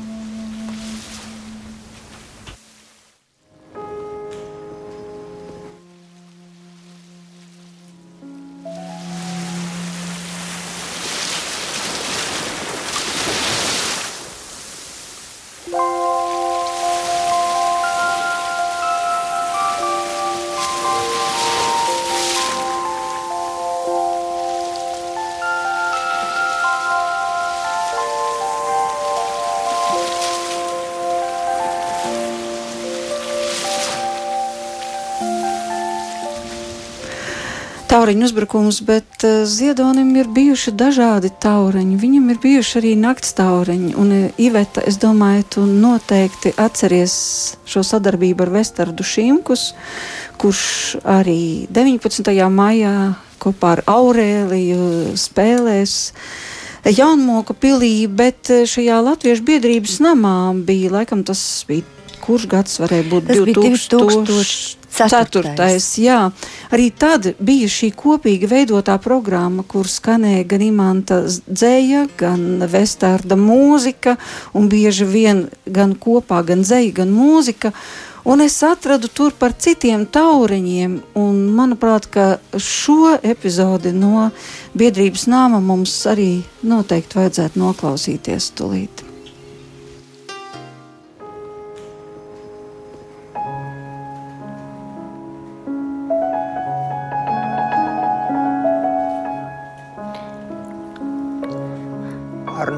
[37.96, 41.96] Tauriņu uzbrukums, bet uh, Ziedonim ir bijuši dažādi tauriņi.
[42.02, 43.94] Viņam ir bijuši arī nakts tauriņi.
[44.02, 47.16] Un, uh, Iveta, es domāju, tu noteikti atceries
[47.64, 49.70] šo sadarbību ar Vestardu Šimkus,
[50.42, 50.66] kurš
[51.08, 52.36] arī 19.
[52.52, 55.98] maijā kopā ar Aurēliju spēlēs.
[56.86, 61.95] Jaunmoka pilī, bet uh, šajā Latviešu biedrības namā bija, laikam tas bija
[62.26, 64.84] kurš gads varēja būt Tas 2000.
[64.96, 66.00] 2004.
[66.00, 66.20] Jā,
[66.74, 74.16] arī tad bija šī kopīgi veidotā programma, kur skanēja gan imanta dzēja, gan vestārda mūzika,
[74.56, 77.74] un bieži vien gan kopā, gan dzēja, gan mūzika.
[78.26, 82.08] Un es atradu tur par citiem tauriņiem, un manuprāt,
[82.58, 84.32] šo epizodi no
[84.74, 89.05] biedrības nāma mums arī noteikti vajadzētu noklausīties tulīt.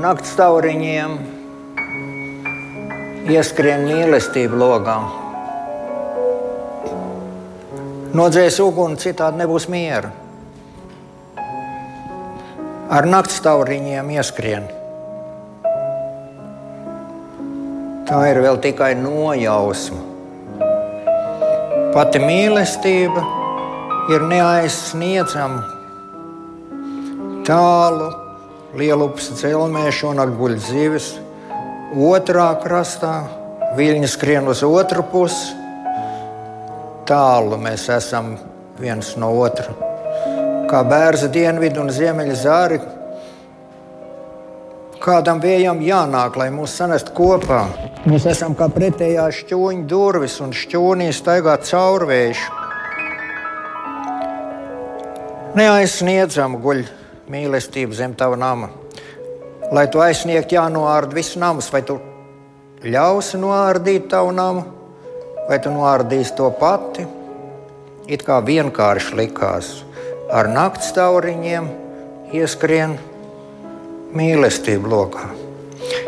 [0.07, 1.15] Naktas tauriņiem
[3.27, 4.93] ieskrien mīlestību logā.
[8.15, 10.13] Nodzēs uguni, citādi nebūs miera.
[12.87, 14.69] Ar naktas tauriņiem ieskrien.
[18.07, 19.99] Tā ir vēl tikai nojausma.
[21.97, 23.25] Pati mīlestība
[24.15, 25.59] ir neaizsniedzama.
[27.51, 28.07] Tālu,
[28.75, 31.13] lielupas dzelzmē šonakt guļ zivis,
[31.95, 33.13] otrā krastā
[33.77, 35.55] viļņi skrien uz otru pusi.
[37.07, 38.35] Tālu mēs esam
[38.79, 39.71] viens no otra.
[40.67, 42.81] Kā bērns dienvidu un ziemeļa zāri
[45.07, 47.61] Kādam vējam jānāk, lai mūs sanestu kopā.
[48.09, 52.41] Mēs esam kā pretējā šķūņa durvis un šķūnī staigā caurvējš.
[55.55, 56.83] Neaizsniedzam guļ
[57.31, 58.69] mīlestību zem tava nama.
[59.71, 61.97] Lai tu aizsniegtu, jānoārda viss nams, vai tu
[62.83, 64.63] ļausi noārdīt tavu namu,
[65.49, 67.07] vai tu noārdīsi to pati.
[68.07, 69.73] It kā vienkārši likās,
[70.31, 71.67] ar nakts tauriņiem
[72.37, 72.95] ieskrien
[74.15, 75.27] mīlestību lokā.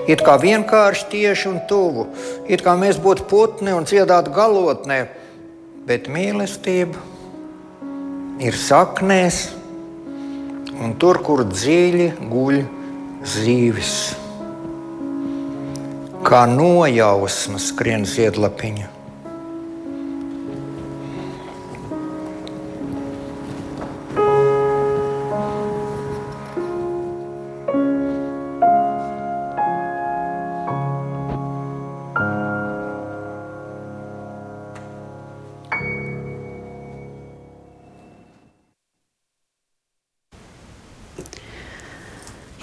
[0.10, 2.08] It kā vienkārši tieši un tuvu,
[2.48, 5.04] it kā mēs būtu putni un dziedātu galotnē,
[5.88, 6.96] bet mīlestība
[8.40, 9.59] ir saknēs
[10.80, 12.62] un tur, kur dziļi guļ
[13.28, 13.96] zīvis.
[16.28, 18.99] Kā nojausmas skrien ziedlapiņa.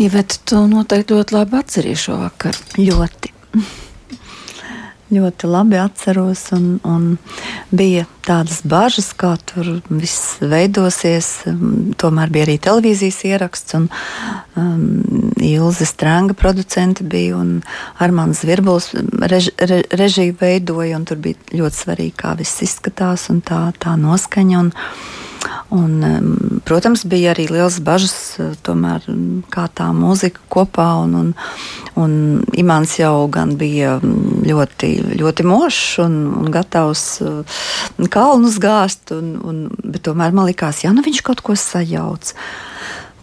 [0.06, 2.62] Iveta, tu noteikti ļoti labi atceries šo vakaru.
[2.78, 3.32] Ļoti.
[5.06, 7.04] Ļoti labi atceros, un, un
[7.70, 11.28] bija tādas bažas, kā tur viss veidosies.
[11.98, 13.86] Tomēr bija arī televīzijas ieraksts, un
[14.58, 14.86] um,
[15.42, 17.60] Ilze Strānga producente bija, un
[18.02, 18.90] Armāns Zvirbuls
[19.30, 23.94] rež, re, režiju veidoja, un tur bija ļoti svarīgi, kā viss izskatās, un tā, tā
[24.02, 24.66] noskaņa.
[24.66, 24.74] Un,
[25.74, 29.04] Un, protams, bija arī liels bažas, eh, tomēr,
[29.52, 30.88] kā tā mūzika kopā.
[31.04, 31.32] Un, un,
[32.00, 32.16] un
[32.58, 33.28] Imants jau
[33.58, 37.62] bija ļoti, ļoti mošs un, un gatavs eh,
[38.12, 42.34] kalnus gāzt, un, un, bet tomēr man likās, ja nu viņš kaut ko sajauc.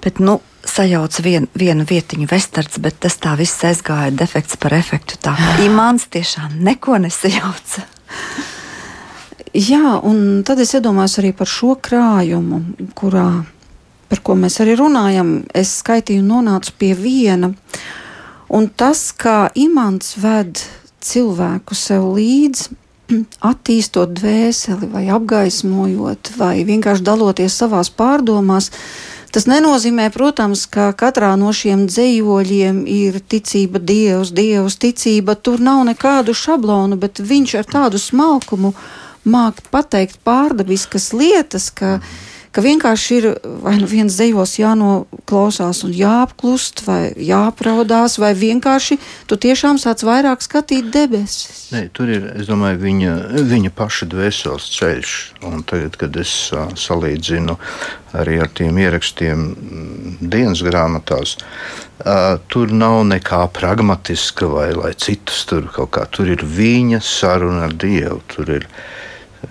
[0.03, 5.19] Bet, nu, sajauc vien, vienu vietiņu vestards, bet tas tā viss aizgāja defekts par efektu.
[5.23, 7.88] Tā kā Imants tiešām neko nesajauca.
[9.53, 12.57] Jā, un tad es iedomājos arī par šo krājumu,
[12.97, 13.43] kurā,
[14.09, 15.43] par ko mēs arī runājam.
[15.53, 17.51] Es skaitīju nonācu pie viena.
[18.49, 20.63] Un tas, kā imants ved
[21.05, 22.79] cilvēku sev līdzi,
[23.51, 28.73] attīstot dvēseli, vai apgaismojot, vai vienkārši daloties savās pārdomās,
[29.33, 35.33] Tas nenozīmē, protams, ka katrā no šiem dzīvoļiem ir ticība, dievs, dievs, ticība.
[35.33, 38.83] Tur nav nekādu šablonu, bet viņš ar tādu smalkumu uh,
[39.25, 41.97] mākt pateikt pārdabiskas lietas, ka,
[42.53, 43.27] ka vienkārši ir
[43.63, 50.43] vai nu viens dzējos jānoklausās un jāapklust, vai jāpraudās, vai vienkārši tu tiešām sāc vairāk
[50.45, 51.69] skatīt debesis.
[51.73, 53.13] Nē, tur ir, es domāju, viņa,
[53.49, 55.15] viņa paša dvēseles ceļš.
[55.49, 57.57] Un tagad, kad es uh, salīdzinu
[58.13, 59.47] arī ar tiem ierakstiem
[60.21, 66.05] dienas grāmatās, uh, tur nav nekā pragmatiska vai lai citus tur kaut kā.
[66.12, 68.19] Tur ir viņa saruna ar Dievu.
[68.29, 68.67] Tur ir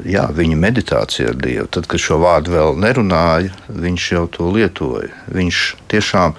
[0.06, 1.68] jā, viņa meditācija ar Dievu.
[1.72, 5.10] Tad, kad šo vārdu vēl nerunāja, viņš jau to lietoja.
[5.32, 5.62] Viņš
[5.92, 6.36] tiešām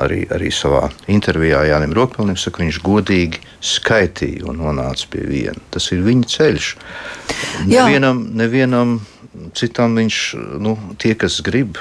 [0.00, 5.60] arī, arī savā intervijā Jānis Rokpelnim saka, viņš godīgi skaitīja un nonāca pie viena.
[5.74, 6.70] Tas ir viņa ceļš.
[7.70, 8.98] Nevienam, nevienam
[9.56, 10.18] citam viņš,
[10.62, 11.78] nu, tie, kas grib,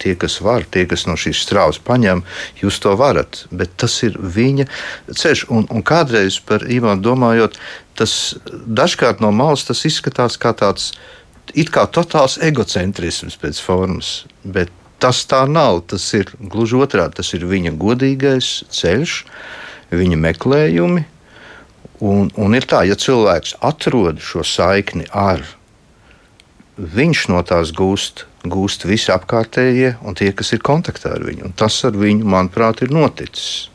[0.00, 2.22] tie, kas var, tie, kas no šīs strāvas paņem,
[2.62, 3.44] jūs to varat.
[3.50, 4.68] Bet tas ir viņa
[5.10, 5.46] ceļš.
[5.52, 7.58] Un, un kādreiz par Ivānu domājot,
[7.96, 10.92] tas dažkārt no malas izskatās kā tāds
[11.54, 14.24] it kā totāls egocentrisms pēc formas.
[14.42, 14.72] Bet
[15.02, 15.84] tas tā nav.
[15.90, 17.18] Tas ir gluži otrādi.
[17.20, 19.20] Tas ir viņa godīgais ceļš,
[19.94, 21.04] viņa meklējumi.
[22.04, 25.40] Un, un ir tā, ja cilvēks atrod šo saikni ar
[26.76, 31.48] viņš no tās gūst, gūst visi apkārtējie un tie, kas ir kontaktā ar viņu.
[31.48, 33.70] Un tas ar viņu, manuprāt, ir noticis.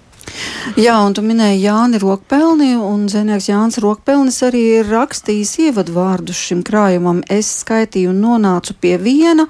[0.79, 6.61] Jā, un tu minēji Jāni Rokpelni, un Zenieks Jānis Rokpelnis arī ir rakstījis ievadvārdus šim
[6.67, 7.23] krājumam.
[7.27, 9.47] Es skaitīju un nonācu pie viena,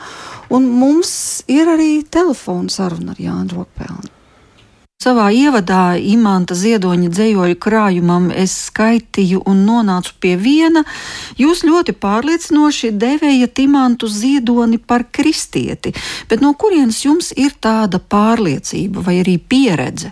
[0.49, 1.11] un mums
[1.51, 4.20] ir arī telefona saruna ar Jānu Rokpelni.
[5.01, 10.83] Savā ievadā imanta ziedoņa dzējoļu krājumam es skaitīju un nonācu pie viena.
[11.41, 15.95] Jūs ļoti pārliecinoši devējat imantu ziedoni par kristieti,
[16.29, 20.11] bet no kurienes jums ir tāda pārliecība vai arī pieredze?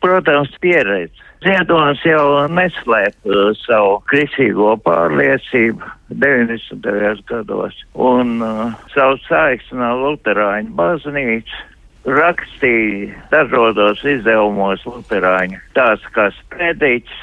[0.00, 1.12] Protams, pieredze.
[1.44, 7.20] Ziedonis jau neslēp uh, savu kristīgo pārliecību 90.
[7.28, 11.68] gados un uh, savu saikstu no Luterāņu baznīcas
[12.08, 15.60] rakstīja dažādos izdevumos Lutāņu.
[15.76, 17.22] Tās kā sprediķis,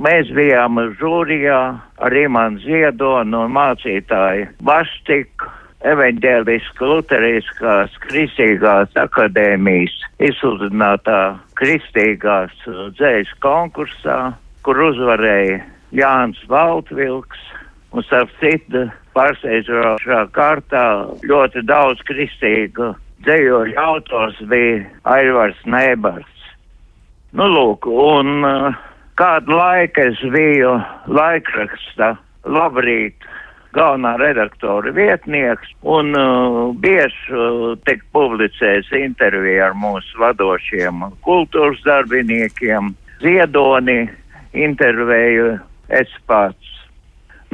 [0.00, 5.52] mēs bijām žūrijā ar Imānu Ziedonu un mācītāju Vaštiku.
[5.86, 9.92] Evanģēliskā Lutheriskās Kristīgās akadēmijas
[10.24, 12.54] izsludinātā Kristīgās
[12.96, 14.32] dzējas konkursā,
[14.66, 15.60] kur uzvarēja
[15.94, 17.44] Jānis Valtvilks
[17.92, 20.86] un starp citu pārsteidzošā kārtā
[21.28, 22.94] ļoti daudz kristīgu
[23.24, 24.84] dzējoļu autors bija
[25.16, 26.34] Aivars Nebars.
[27.36, 28.76] Nu, lūk, un uh,
[29.18, 30.76] kādu laiku es biju
[31.08, 32.14] laikraksta
[32.46, 33.26] labrīt
[33.76, 42.94] galvenā redaktora vietnieks un uh, bieži uh, tik publicēs interviju ar mūsu vadošiem kultūras darbiniekiem.
[43.20, 44.06] Ziedoni
[44.56, 45.56] intervēju
[46.00, 46.75] es pats.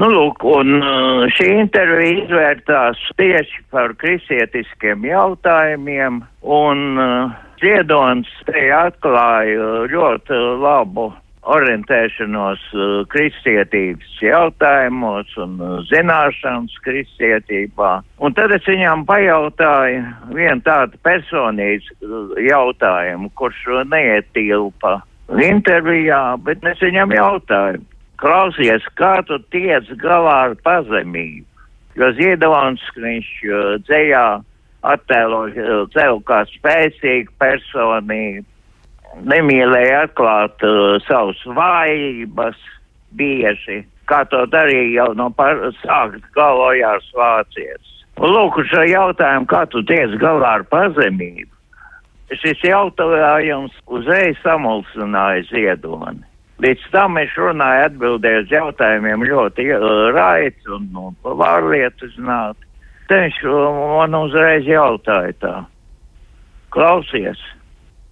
[0.01, 8.63] Nu, lūk, un uh, šī intervija izvērtās tieši par kristietiskiem jautājumiem, un uh, Ziedons te
[8.75, 11.11] atklāja ļoti labu
[11.53, 15.61] orientēšanos uh, kristietības jautājumos un
[15.93, 17.93] zināšanas kristietībā.
[18.25, 23.61] Un tad es viņam pajautāju vienu tādu personīgu jautājumu, kurš
[23.93, 25.03] neietilpa
[25.37, 27.85] intervijā, bet es viņam jautāju
[28.23, 31.47] klausies, kā tu tiec galā ar pazemību.
[31.99, 33.29] Jo Ziedons, viņš
[33.85, 34.25] dzējā
[34.83, 35.43] attēlo
[35.93, 38.47] sev kā spēcīgu personību,
[39.29, 42.59] nemīlēja atklāt uh, savus vājības
[43.19, 45.29] bieži, kā to darīja jau no
[45.83, 47.91] sākt galvojās vācietis.
[48.23, 51.51] Un lūk, šo jautājumu, kā tu tiec galā ar pazemību,
[52.41, 56.32] šis jautājums uzreiz samulsināja Ziedoni.
[56.63, 62.69] Līdz tam es runāju, atbildēju uz jautājumiem ļoti uh, raids un, un pārliecināti.
[63.11, 63.39] Te viņš
[63.99, 65.55] man uzreiz jautāja tā,
[66.75, 67.41] klausies,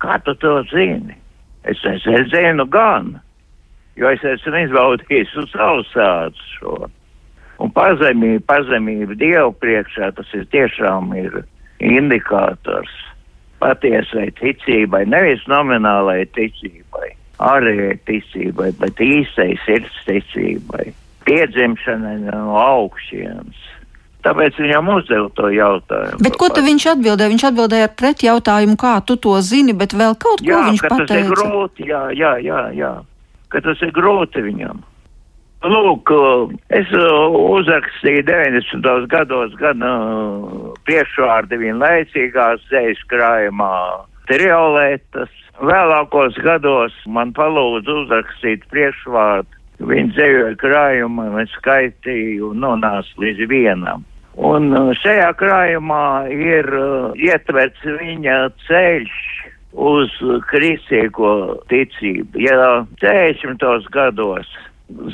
[0.02, 1.14] kā tu to zini?
[1.62, 3.12] Es, es, es zinu gan,
[4.00, 6.74] jo es esmu izbaudījis uz savus sādus šo.
[7.62, 11.42] Un pazemība, pazemība Dievu priekšā, tas ir tiešām ir
[11.78, 12.98] indikators
[13.62, 20.90] patiesai ticībai, nevis nominālai ticībai ārējai ticībai, bet īstai sirds ticībai,
[21.28, 23.68] piedzimšanai no augšienes.
[24.20, 26.20] Tāpēc viņam uzdeva to jautājumu.
[26.26, 27.32] Bet ko tad viņš atbildēja?
[27.32, 31.08] Viņš atbildēja ar pretjautājumu, kā tu to zini, bet vēl kaut ko jā, viņš pateica.
[31.08, 32.92] Tas ir grūti, jā, jā, jā, jā,
[33.48, 34.84] ka tas ir grūti viņam.
[35.60, 36.08] Lūk,
[36.72, 39.08] es uh, uzrakstīju 90.
[39.12, 43.74] gados gan uh, priekšvārdi vienlaicīgās zējas krājumā
[44.30, 49.58] triolētas, Vēlākos gados man palūdza uzrakstīt priekšvārdu.
[49.80, 54.04] Viņa dzējoja krājumu, es skaitīju un nonācu līdz vienam.
[54.40, 58.38] Un uh, šajā krājumā ir uh, ietverts viņa
[58.68, 59.14] ceļš
[59.72, 60.16] uz
[60.48, 61.32] kristīgo
[61.72, 62.40] ticību.
[62.40, 63.88] Ja 40.
[63.92, 64.48] gados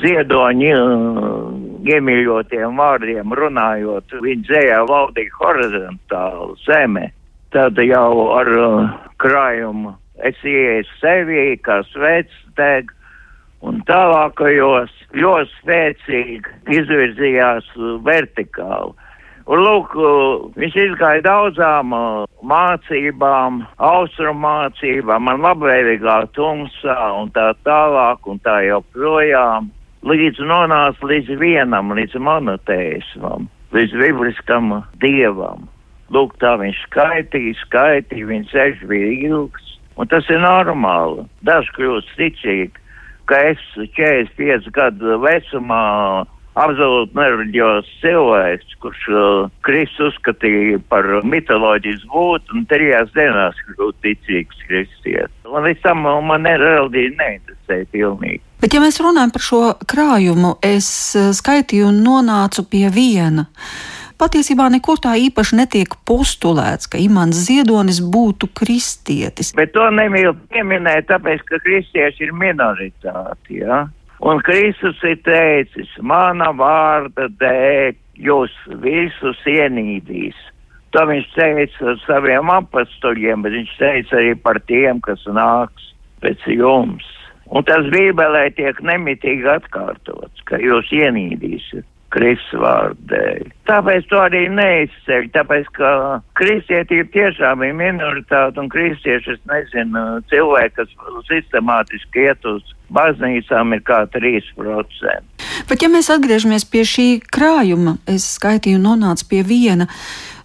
[0.03, 1.53] ziedoņi uh,
[1.91, 7.07] iemīļotiem vārdiem runājot, viņa dzējā valdīja horizontāli zeme,
[7.55, 12.93] tad jau ar uh, krājumu es ieeju sevi, kā svētsteg,
[13.65, 17.69] un tālākajos ļoti spēcīgi izvirzījās
[18.05, 18.93] vertikāli.
[19.47, 19.93] Un, lūk,
[20.59, 28.57] viņš izgāja daudzām uh, mācībām, austrumu mācībām, man labvēlīgā tumsā un tā tālāk un tā
[28.65, 29.69] joprojām,
[30.03, 35.69] līdz nonāca līdz vienam, līdz monoteismam, līdz bibliskam dievam.
[36.11, 41.25] Lūk, tā viņš skaitīja, skaitīja, viņa ceļš bija ilgs, Un tas ir normāli.
[41.45, 42.85] Daži kļūst ticīgi,
[43.29, 43.61] ka es
[43.97, 45.83] 45 gadu vecumā
[46.57, 54.63] absolūti nereģios cilvēks, kurš uh, Kristus uzskatīja par mitoloģijas būtu un trijās dienās kļūt ticīgs
[54.69, 55.35] kristietis.
[55.45, 58.41] Un līdz tam man reliģija neinteresēja pilnīgi.
[58.61, 63.47] Bet, ja mēs runājam par šo krājumu, es uh, skaitīju un nonācu pie viena
[64.19, 69.53] patiesībā nekur tā īpaši netiek postulēts, ka Imants Ziedonis būtu kristietis.
[69.57, 73.61] Bet to nemīl pieminēt, tāpēc, ka kristieši ir minoritāti.
[73.61, 73.85] Ja?
[74.25, 77.97] Un Kristus ir teicis, mana vārda dēļ
[78.27, 78.53] jūs
[78.83, 80.37] visus ienīdīs.
[80.95, 85.91] To viņš teica saviem apstuļiem, bet viņš teica arī par tiem, kas nāks
[86.23, 87.05] pēc jums.
[87.47, 91.85] Un tas Bībelē tiek nemitīgi atkārtots, ka jūs ienīdīsiet
[92.15, 93.49] Dēļ.
[93.67, 95.89] Tāpēc to arī neizceļ, tāpēc, ka
[96.39, 100.93] kristietība tiešām ir minoritāte un kristieši, es nezinu, cilvēki, kas
[101.27, 102.63] sistemātiski iet uz
[102.95, 105.37] baznīcām, ir kā 3%.
[105.67, 109.89] Bet ja mēs atgriežamies pie šī krājuma, es skaitīju nonācu pie viena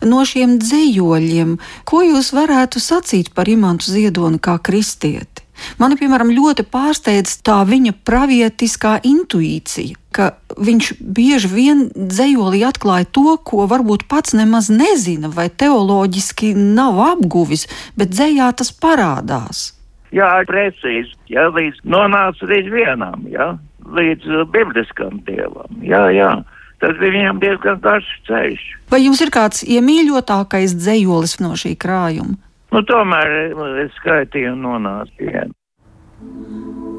[0.02, 1.56] no šiem dzējoļiem,
[1.86, 5.31] ko jūs varētu sacīt par Imantu Ziedoni kā kristieti?
[5.80, 13.36] Mani, piemēram, ļoti pārsteidz tā viņa pravietiskā intuīcija, ka viņš bieži vien dzējolī atklāja to,
[13.36, 19.70] ko varbūt pats nemaz nezina vai teoloģiski nav apguvis, bet dzējā tas parādās.
[20.12, 21.14] Jā, precīzi.
[21.32, 23.54] Jā, līdz nonāca līdz vienam, jā,
[23.96, 25.80] līdz uh, bibliskam dievam.
[25.80, 26.34] Jā, jā.
[26.82, 28.62] Tas bija viņam diezgan garš ceļš.
[28.92, 32.36] Vai jums ir kāds iemīļotākais dzējolis no šī krājuma?
[32.72, 33.28] Nu, tomēr
[33.82, 35.42] es skaitīju un nonācu pie.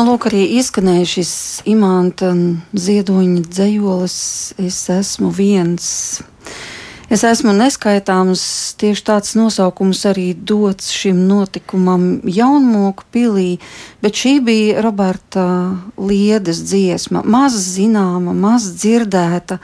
[0.00, 1.30] Nu, lūk, arī izskanēja šis
[1.68, 2.30] imanta
[2.72, 4.14] ziedoņa dzējolis.
[4.56, 5.88] Es esmu viens.
[7.12, 8.40] Es esmu neskaitāms,
[8.80, 13.50] tieši tāds nosaukums arī dots šim notikumam Jaunmoku pilī,
[14.00, 15.44] bet šī bija Roberta
[16.00, 17.20] Liedes dziesma.
[17.20, 19.60] Maz zināma, maz dzirdēta,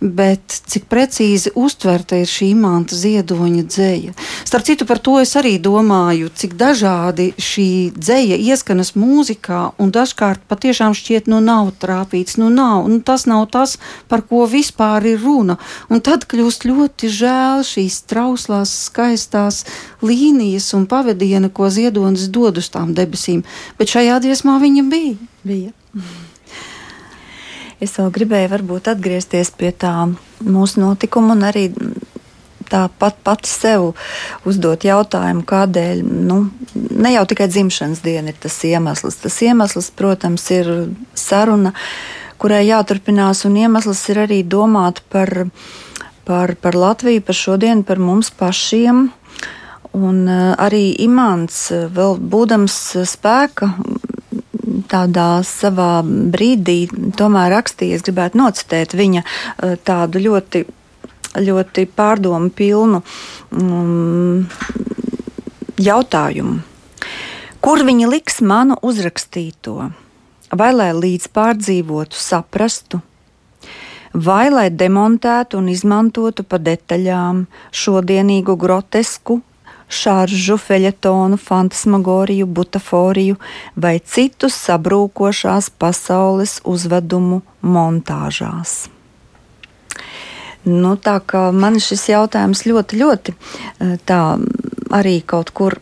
[0.00, 4.14] bet cik precīzi uztverta ir šī imanta ziedoņa dzēja.
[4.48, 10.46] Starp citu, par to es arī domāju, cik dažādi šī dzēja ieskanas mūzikā, un dažkārt
[10.50, 13.76] patiešām šķiet, nu nav trāpīts, nu nav, nu tas nav tas,
[14.08, 15.58] par ko vispār ir runa.
[15.92, 19.64] Un tad kļūst ļoti žēl šīs trauslās, skaistās
[20.00, 23.44] līnijas un pavadiena, ko ziedonis dod uz tām debesīm,
[23.78, 25.14] bet šajā dziesmā viņa bija.
[25.44, 25.76] bija.
[27.80, 29.94] Es vēl gribēju varbūt atgriezties pie tā
[30.44, 31.70] mūsu notikuma un arī
[32.70, 33.92] tāpat pati sev
[34.48, 36.40] uzdot jautājumu, kādēļ nu,
[36.74, 39.18] ne jau tikai dzimšanas diena ir tas iemesls.
[39.24, 40.70] Tas iemesls, protams, ir
[41.18, 41.74] saruna,
[42.40, 45.48] kurai jāturpinās, un iemesls ir arī domāt par,
[46.28, 49.08] par, par Latviju, par šodienu, par mums pašiem.
[49.90, 53.72] Un uh, arī Imants, uh, vēl būdams uh, spēka
[54.90, 56.84] tādā savā brīdī
[57.18, 60.64] tomēr rakstīja, es gribētu nocitēt viņa uh, tādu ļoti,
[61.40, 64.46] ļoti pārdomu pilnu um,
[65.80, 66.60] jautājumu.
[67.60, 69.90] Kur viņi liks manu uzrakstīto?
[70.50, 73.02] Vai lai līdz pārdzīvotu, saprastu,
[74.14, 79.38] vai lai demontētu un izmantotu pa detaļām šodienīgu grotesku
[79.90, 83.36] šāržu, feļetonu, fantasmagoriju, butaforiju
[83.76, 88.88] vai citus sabrūkošās pasaules uzvedumu montāžās.
[90.64, 93.36] Nu, tā kā man šis jautājums ļoti, ļoti
[94.06, 94.22] tā
[94.92, 95.78] arī kaut kur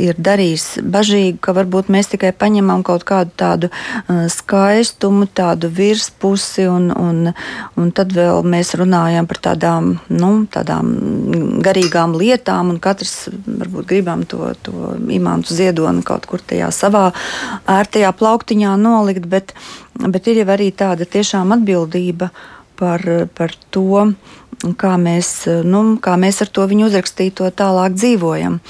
[0.00, 3.70] ir darījis bažīgu, ka varbūt mēs tikai paņemam kaut kādu tādu
[4.32, 7.32] skaistumu, tādu virspusi, un, un,
[7.80, 10.92] un tad vēl mēs runājam par tādām, nu, tādām
[11.64, 17.08] garīgām lietām, un katrs varbūt gribam to, to imantu ziedoni kaut kur tajā savā
[17.70, 19.54] ērtajā plauktiņā nolikt, bet,
[20.02, 22.32] bet ir jau arī tāda tiešām atbildība
[22.78, 23.04] par,
[23.36, 24.12] par to,
[24.78, 25.32] kā mēs,
[25.66, 28.60] nu, kā mēs ar to viņu uzrakstīto tālāk dzīvojam.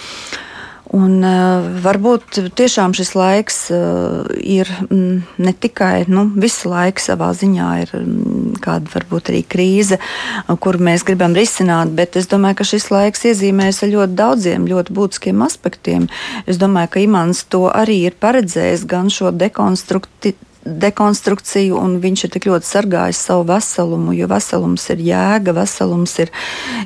[0.93, 7.31] Un, uh, varbūt tiešām šis laiks uh, ir mm, ne tikai nu, visu laiku savā
[7.33, 12.61] ziņā, ir mm, kāda varbūt arī krīze, uh, kuru mēs gribam risināt, bet es domāju,
[12.61, 16.11] ka šis laiks iezīmēs ar ļoti daudziem, ļoti būtiskiem aspektiem.
[16.45, 22.33] Es domāju, ka Imants to arī ir paredzējis gan šo dekonstrukciju dekonstrukciju, un viņš ir
[22.37, 26.31] tik ļoti sargājis savu veselumu, jo veselums ir jēga, veselums ir,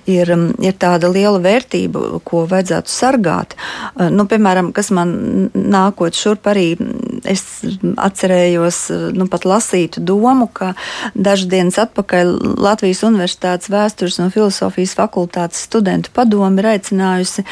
[0.09, 3.57] ir, um, ir tāda liela vērtība, ko vajadzētu sargāt.
[3.95, 5.15] Uh, nu, piemēram, kas man
[5.53, 6.69] nākot šurp arī,
[7.29, 7.45] es
[8.01, 10.73] atcerējos, uh, nu, pat lasītu domu, ka
[11.15, 17.45] dažas dienas atpakaļ Latvijas Universitātes vēstures un filozofijas fakultātes studentu padomi ir aicinājusi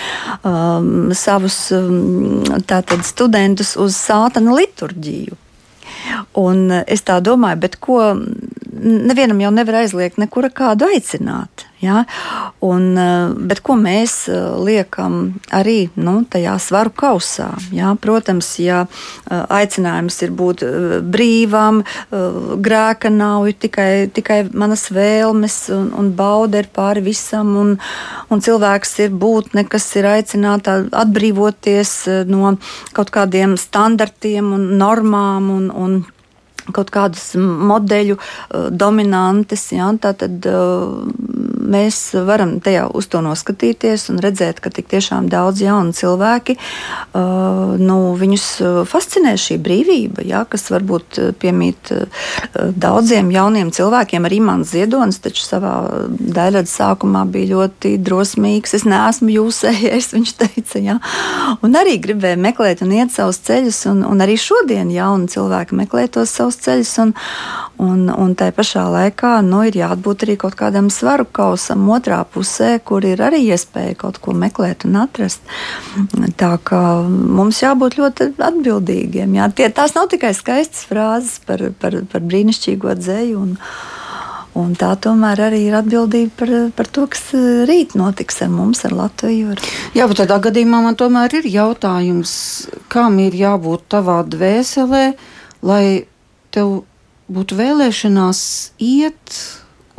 [0.42, 5.43] um, savus um, tātad studentus uz sātana liturģiju.
[6.40, 8.00] Un es tā domāju, bet ko
[8.80, 11.66] nevienam jau nevar aizliegt nekura kādu aicināt.
[11.84, 12.04] Ja?
[12.64, 12.94] Un,
[13.48, 14.24] bet ko mēs
[14.64, 17.50] liekam arī nu, tajā svaru kausā?
[17.74, 17.92] Ja?
[18.00, 18.84] Protams, ja
[19.28, 20.64] aicinājums ir būt
[21.14, 21.82] brīvam,
[22.64, 27.76] grēka nav, tikai, tikai manas vēlmes un, un bauda ir pāri visam, un,
[28.32, 31.94] un cilvēks ir būtne, kas ir aicināta atbrīvoties
[32.30, 32.56] no
[32.96, 36.02] kaut kādiem standartiem un normām un, un
[36.72, 39.66] kaut kādus modeļu uh, dominantes.
[39.74, 41.04] Ja, tad uh,
[41.64, 47.74] mēs varam tajā uz to noskatīties un redzēt, ka tik tiešām daudz jaunu cilvēki, uh,
[47.80, 48.46] nu, viņus
[48.88, 51.92] fascinē šī brīvība, ja, kas varbūt piemīt
[52.54, 54.26] daudziem jauniem cilvēkiem.
[54.28, 55.74] Arī mans ziedonis taču savā
[56.08, 58.76] daļradas sākumā bija ļoti drosmīgs.
[58.78, 60.82] Es neesmu jūsējais, viņš teica.
[60.84, 60.98] Ja.
[61.64, 66.06] Un arī gribēja meklēt un iet savus ceļus, un, un arī šodien jauni cilvēki meklē
[66.12, 67.14] tos savus ceļus, un,
[67.82, 71.53] un, un tai pašā laikā nu, ir jābūt arī kaut kādam svaru kausam
[71.94, 75.42] otrā pusē, kur ir arī iespēja kaut ko meklēt un atrast.
[76.40, 79.36] Tā kā mums jābūt ļoti atbildīgiem.
[79.38, 79.50] Jā.
[79.54, 83.44] Tie, tās nav tikai skaistas frāzes par, par, par brīnišķīgo dzēju.
[83.44, 83.58] Un,
[84.54, 87.32] Un tā tomēr arī ir atbildība par, par to, kas
[87.66, 89.50] rīt notiks ar mums, ar Latviju.
[89.50, 89.62] Ar...
[89.98, 92.34] Jā, bet tādā gadījumā man tomēr ir jautājums,
[92.86, 95.02] kam ir jābūt tavā dvēselē,
[95.66, 96.06] lai
[96.54, 96.84] tev
[97.34, 98.44] būtu vēlēšanās
[98.78, 99.40] iet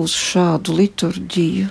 [0.01, 1.67] uz šādu liturģiju?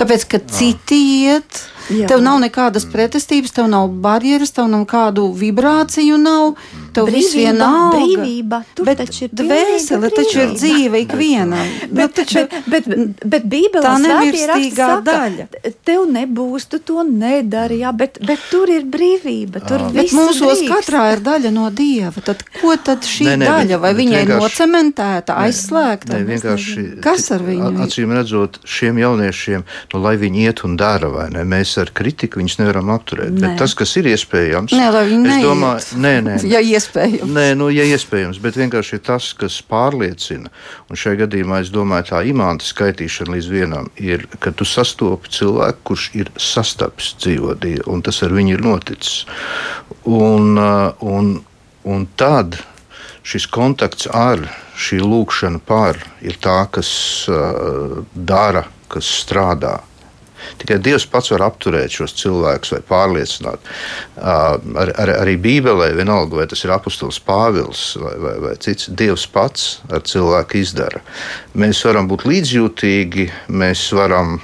[0.00, 2.08] Tāpēc, ka citi iet, Jā.
[2.10, 6.56] tev nav nekādas pretestības, tev nav barjeras, tev nav kādu vibrāciju, nav.
[6.92, 7.96] Tev viss vienalga.
[7.96, 8.58] Brīvība.
[8.76, 11.70] Tur bet taču ir dvēsele, taču ir dzīve ikvienam.
[11.88, 15.46] Bet, nu, taču, bet, bet, bet, bet Bībelē tā nemirstīgā daļa.
[15.88, 19.64] Tev nebūs, tu to nedari, jā, bet, bet tur ir brīvība.
[19.64, 22.12] Tur bet mūsos katrā ir daļa no Dieva.
[22.24, 23.80] Tad ko tad šī ne, ne, daļa?
[23.82, 26.18] Vai viņa ir nocementēta, aizslēgta?
[26.18, 27.72] Ne, vienkārši, Kas ar viņu?
[27.86, 29.64] Acīm redzot, šiem jauniešiem,
[29.94, 31.46] nu, lai viņi iet un dara, vai ne?
[31.48, 33.34] Mēs ar kritiku viņus nevaram apturēt.
[33.34, 33.42] Nē.
[33.42, 36.36] Bet tas, kas ir iespējams, nē, lai viņi es domāju, nē, nē.
[36.52, 37.32] Ja iespējams.
[37.32, 40.52] Nē, nu, ja iespējams, bet vienkārši ir tas, kas pārliecina.
[40.90, 45.84] Un šajā gadījumā es domāju, tā imanta skaitīšana līdz vienam ir, ka tu sastopi cilvēku,
[45.92, 49.22] kurš ir sastapis dzīvodību, un tas ar viņu ir noticis.
[50.08, 51.34] Un, uh, un,
[51.88, 52.58] un tad
[53.26, 54.42] šis kontakts ar
[54.78, 56.90] šī lūkšana par ir tā, kas
[57.30, 59.78] uh, dara, kas strādā.
[60.60, 63.70] Tikai Dievs pats var apturēt šos cilvēkus vai pārliecināt.
[64.22, 69.26] Ar, ar, arī Bībelē, vienalga, vai tas ir apustulis Pāvils vai, vai, vai cits, Dievs
[69.32, 71.02] pats ar cilvēku izdara.
[71.58, 73.28] Mēs varam būt līdzjūtīgi,
[73.62, 74.38] mēs varam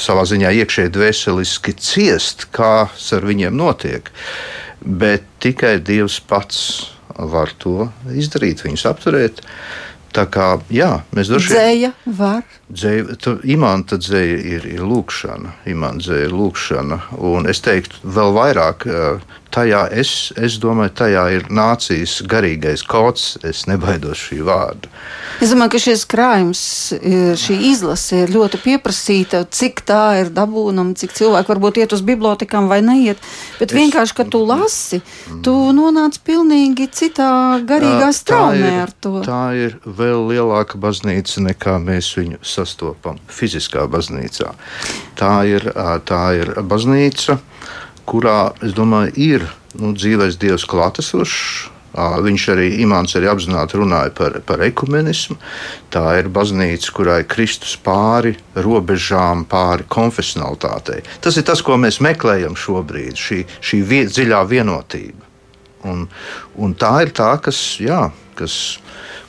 [0.00, 4.12] savā ziņā iekšēji dvēseliski ciest, kas ar viņiem notiek.
[4.80, 6.60] Bet tikai Dievs pats
[7.16, 9.42] var to izdarīt, viņus apturēt.
[10.14, 11.56] Tā kā jā, mēs droši vien.
[11.56, 12.44] Dzēja var.
[12.72, 15.56] Dzēja, tu, imanta dzēja ir, ir lūkšana.
[15.72, 17.00] Imanta dzēja ir lūkšana.
[17.32, 18.86] Un es teiktu, vēl vairāk
[19.56, 23.36] tajā, es, es domāju, tajā ir nācijas garīgais kods.
[23.46, 24.90] Es nebaidos šī vārda.
[25.42, 26.62] Es domāju, ka šis krājums,
[27.40, 29.42] šī izlase ir ļoti pieprasīta.
[29.52, 33.20] Cik tā ir dabūnama, cik cilvēki varbūt iet uz bibliotekām vai neiet.
[33.60, 35.02] Bet es, vienkārši, kad tu lasi,
[35.44, 37.30] tu nonāc pilnīgi citā
[37.66, 39.18] garīgā straumē ar to.
[39.26, 44.52] Tā ir vēl lielāka baznīca nekā mēs viņu sastopam fiziskā baznīcā.
[45.16, 45.68] Tā ir,
[46.08, 47.40] tā ir baznīca
[48.06, 49.46] kurā, es domāju, ir
[49.80, 51.72] nu, dzīves dievs klātesošs.
[51.96, 55.38] Viņš arī, Imants arī apzināti runāja par, par ekumenismu.
[55.92, 61.00] Tā ir baznīca, kurai Kristus pāri robežām, pāri konfesionalitātei.
[61.24, 65.24] Tas ir tas, ko mēs meklējam šobrīd, šī, šī vie, dziļā vienotība.
[65.88, 66.04] Un,
[66.60, 68.58] un tā ir tā, kas, jā, kas,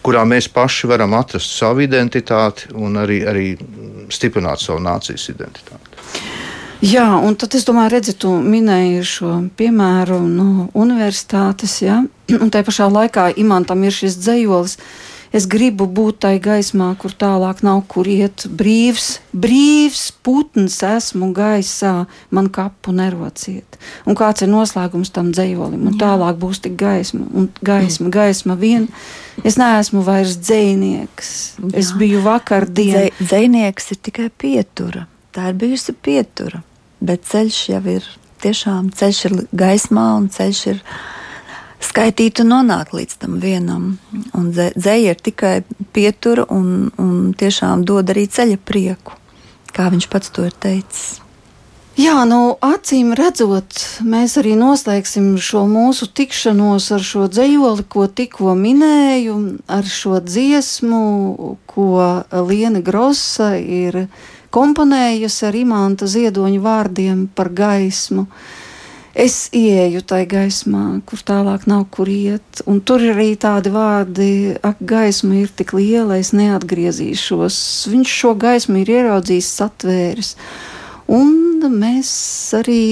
[0.04, 3.48] kurā mēs paši varam atrast savu identitāti un arī, arī
[4.12, 5.87] stiprināt savu nācijas identitāti.
[6.86, 12.04] Jā, un tad es domāju, redzi, tu minēji šo piemēru no universitātes, ja?
[12.44, 14.78] un tai pašā laikā imantam ir šis dzējolis.
[15.36, 18.46] Es gribu būt tai gaismā, kur tālāk nav kur iet.
[18.48, 23.76] Brīvs, brīvs putns esmu gaisā, man kapu nerociet.
[24.08, 25.84] Un kāds ir noslēgums tam dzējolim?
[25.90, 28.88] Un tālāk būs tik gaisma, un gaisma, gaisma vien.
[29.44, 31.36] Es neesmu vairs dzēnieks.
[31.76, 33.12] Es biju vakardien.
[33.20, 36.64] Dzēnieks ir tikai pietura tā ir bijusi pietura,
[37.00, 38.08] bet ceļš jau ir
[38.42, 40.82] tiešām ceļš ir gaismā un ceļš ir
[41.84, 43.92] skaitīt un nonākt līdz tam vienam.
[44.38, 45.54] Un dzēja ir tikai
[45.94, 49.16] pietura un, un tiešām dod arī ceļa prieku,
[49.74, 51.18] kā viņš pats to ir teicis.
[51.98, 58.54] Jā, nu, acīm redzot, mēs arī noslēgsim šo mūsu tikšanos ar šo dzējoli, ko tikko
[58.54, 61.00] minēju, ar šo dziesmu,
[61.66, 61.88] ko
[62.52, 64.04] Liena Grossa ir
[64.54, 68.28] komponējusi ar imanta ziedoņa vārdiem par gaismu.
[69.18, 74.30] Es ieeju tajā gaismā, kur tālāk nav kur iet, un tur ir arī tādi vārdi,
[74.62, 77.58] ak, gaisma ir tik liela, es neatgriezīšos.
[77.89, 80.36] Viņš šo gaismu ir ieraudzījis, satvēris.
[81.10, 82.12] Un mēs
[82.60, 82.84] arī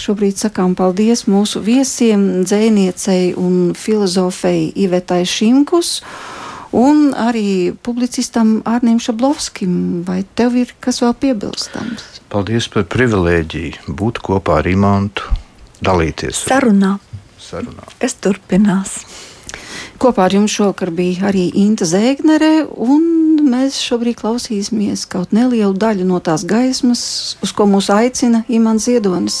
[0.00, 6.00] šobrīd sakām paldies mūsu viesiem, dzēniecei un filozofei Ivetai Šimkus
[6.76, 10.02] un arī publicistam Arnim Šablovskim.
[10.06, 12.20] Vai tev ir kas vēl piebilstams?
[12.30, 15.26] Paldies par privilēģiju būt kopā ar Imantu,
[15.82, 16.98] dalīties sarunā.
[17.38, 17.88] sarunā.
[17.98, 19.00] Kas turpinās?
[20.00, 26.06] Kopā ar jums šovakar bija arī Inta Zēgnere, un mēs šobrīd klausīsimies kaut nelielu daļu
[26.08, 27.02] no tās gaismas,
[27.42, 29.40] uz ko mūs aicina Imants Ziedonis.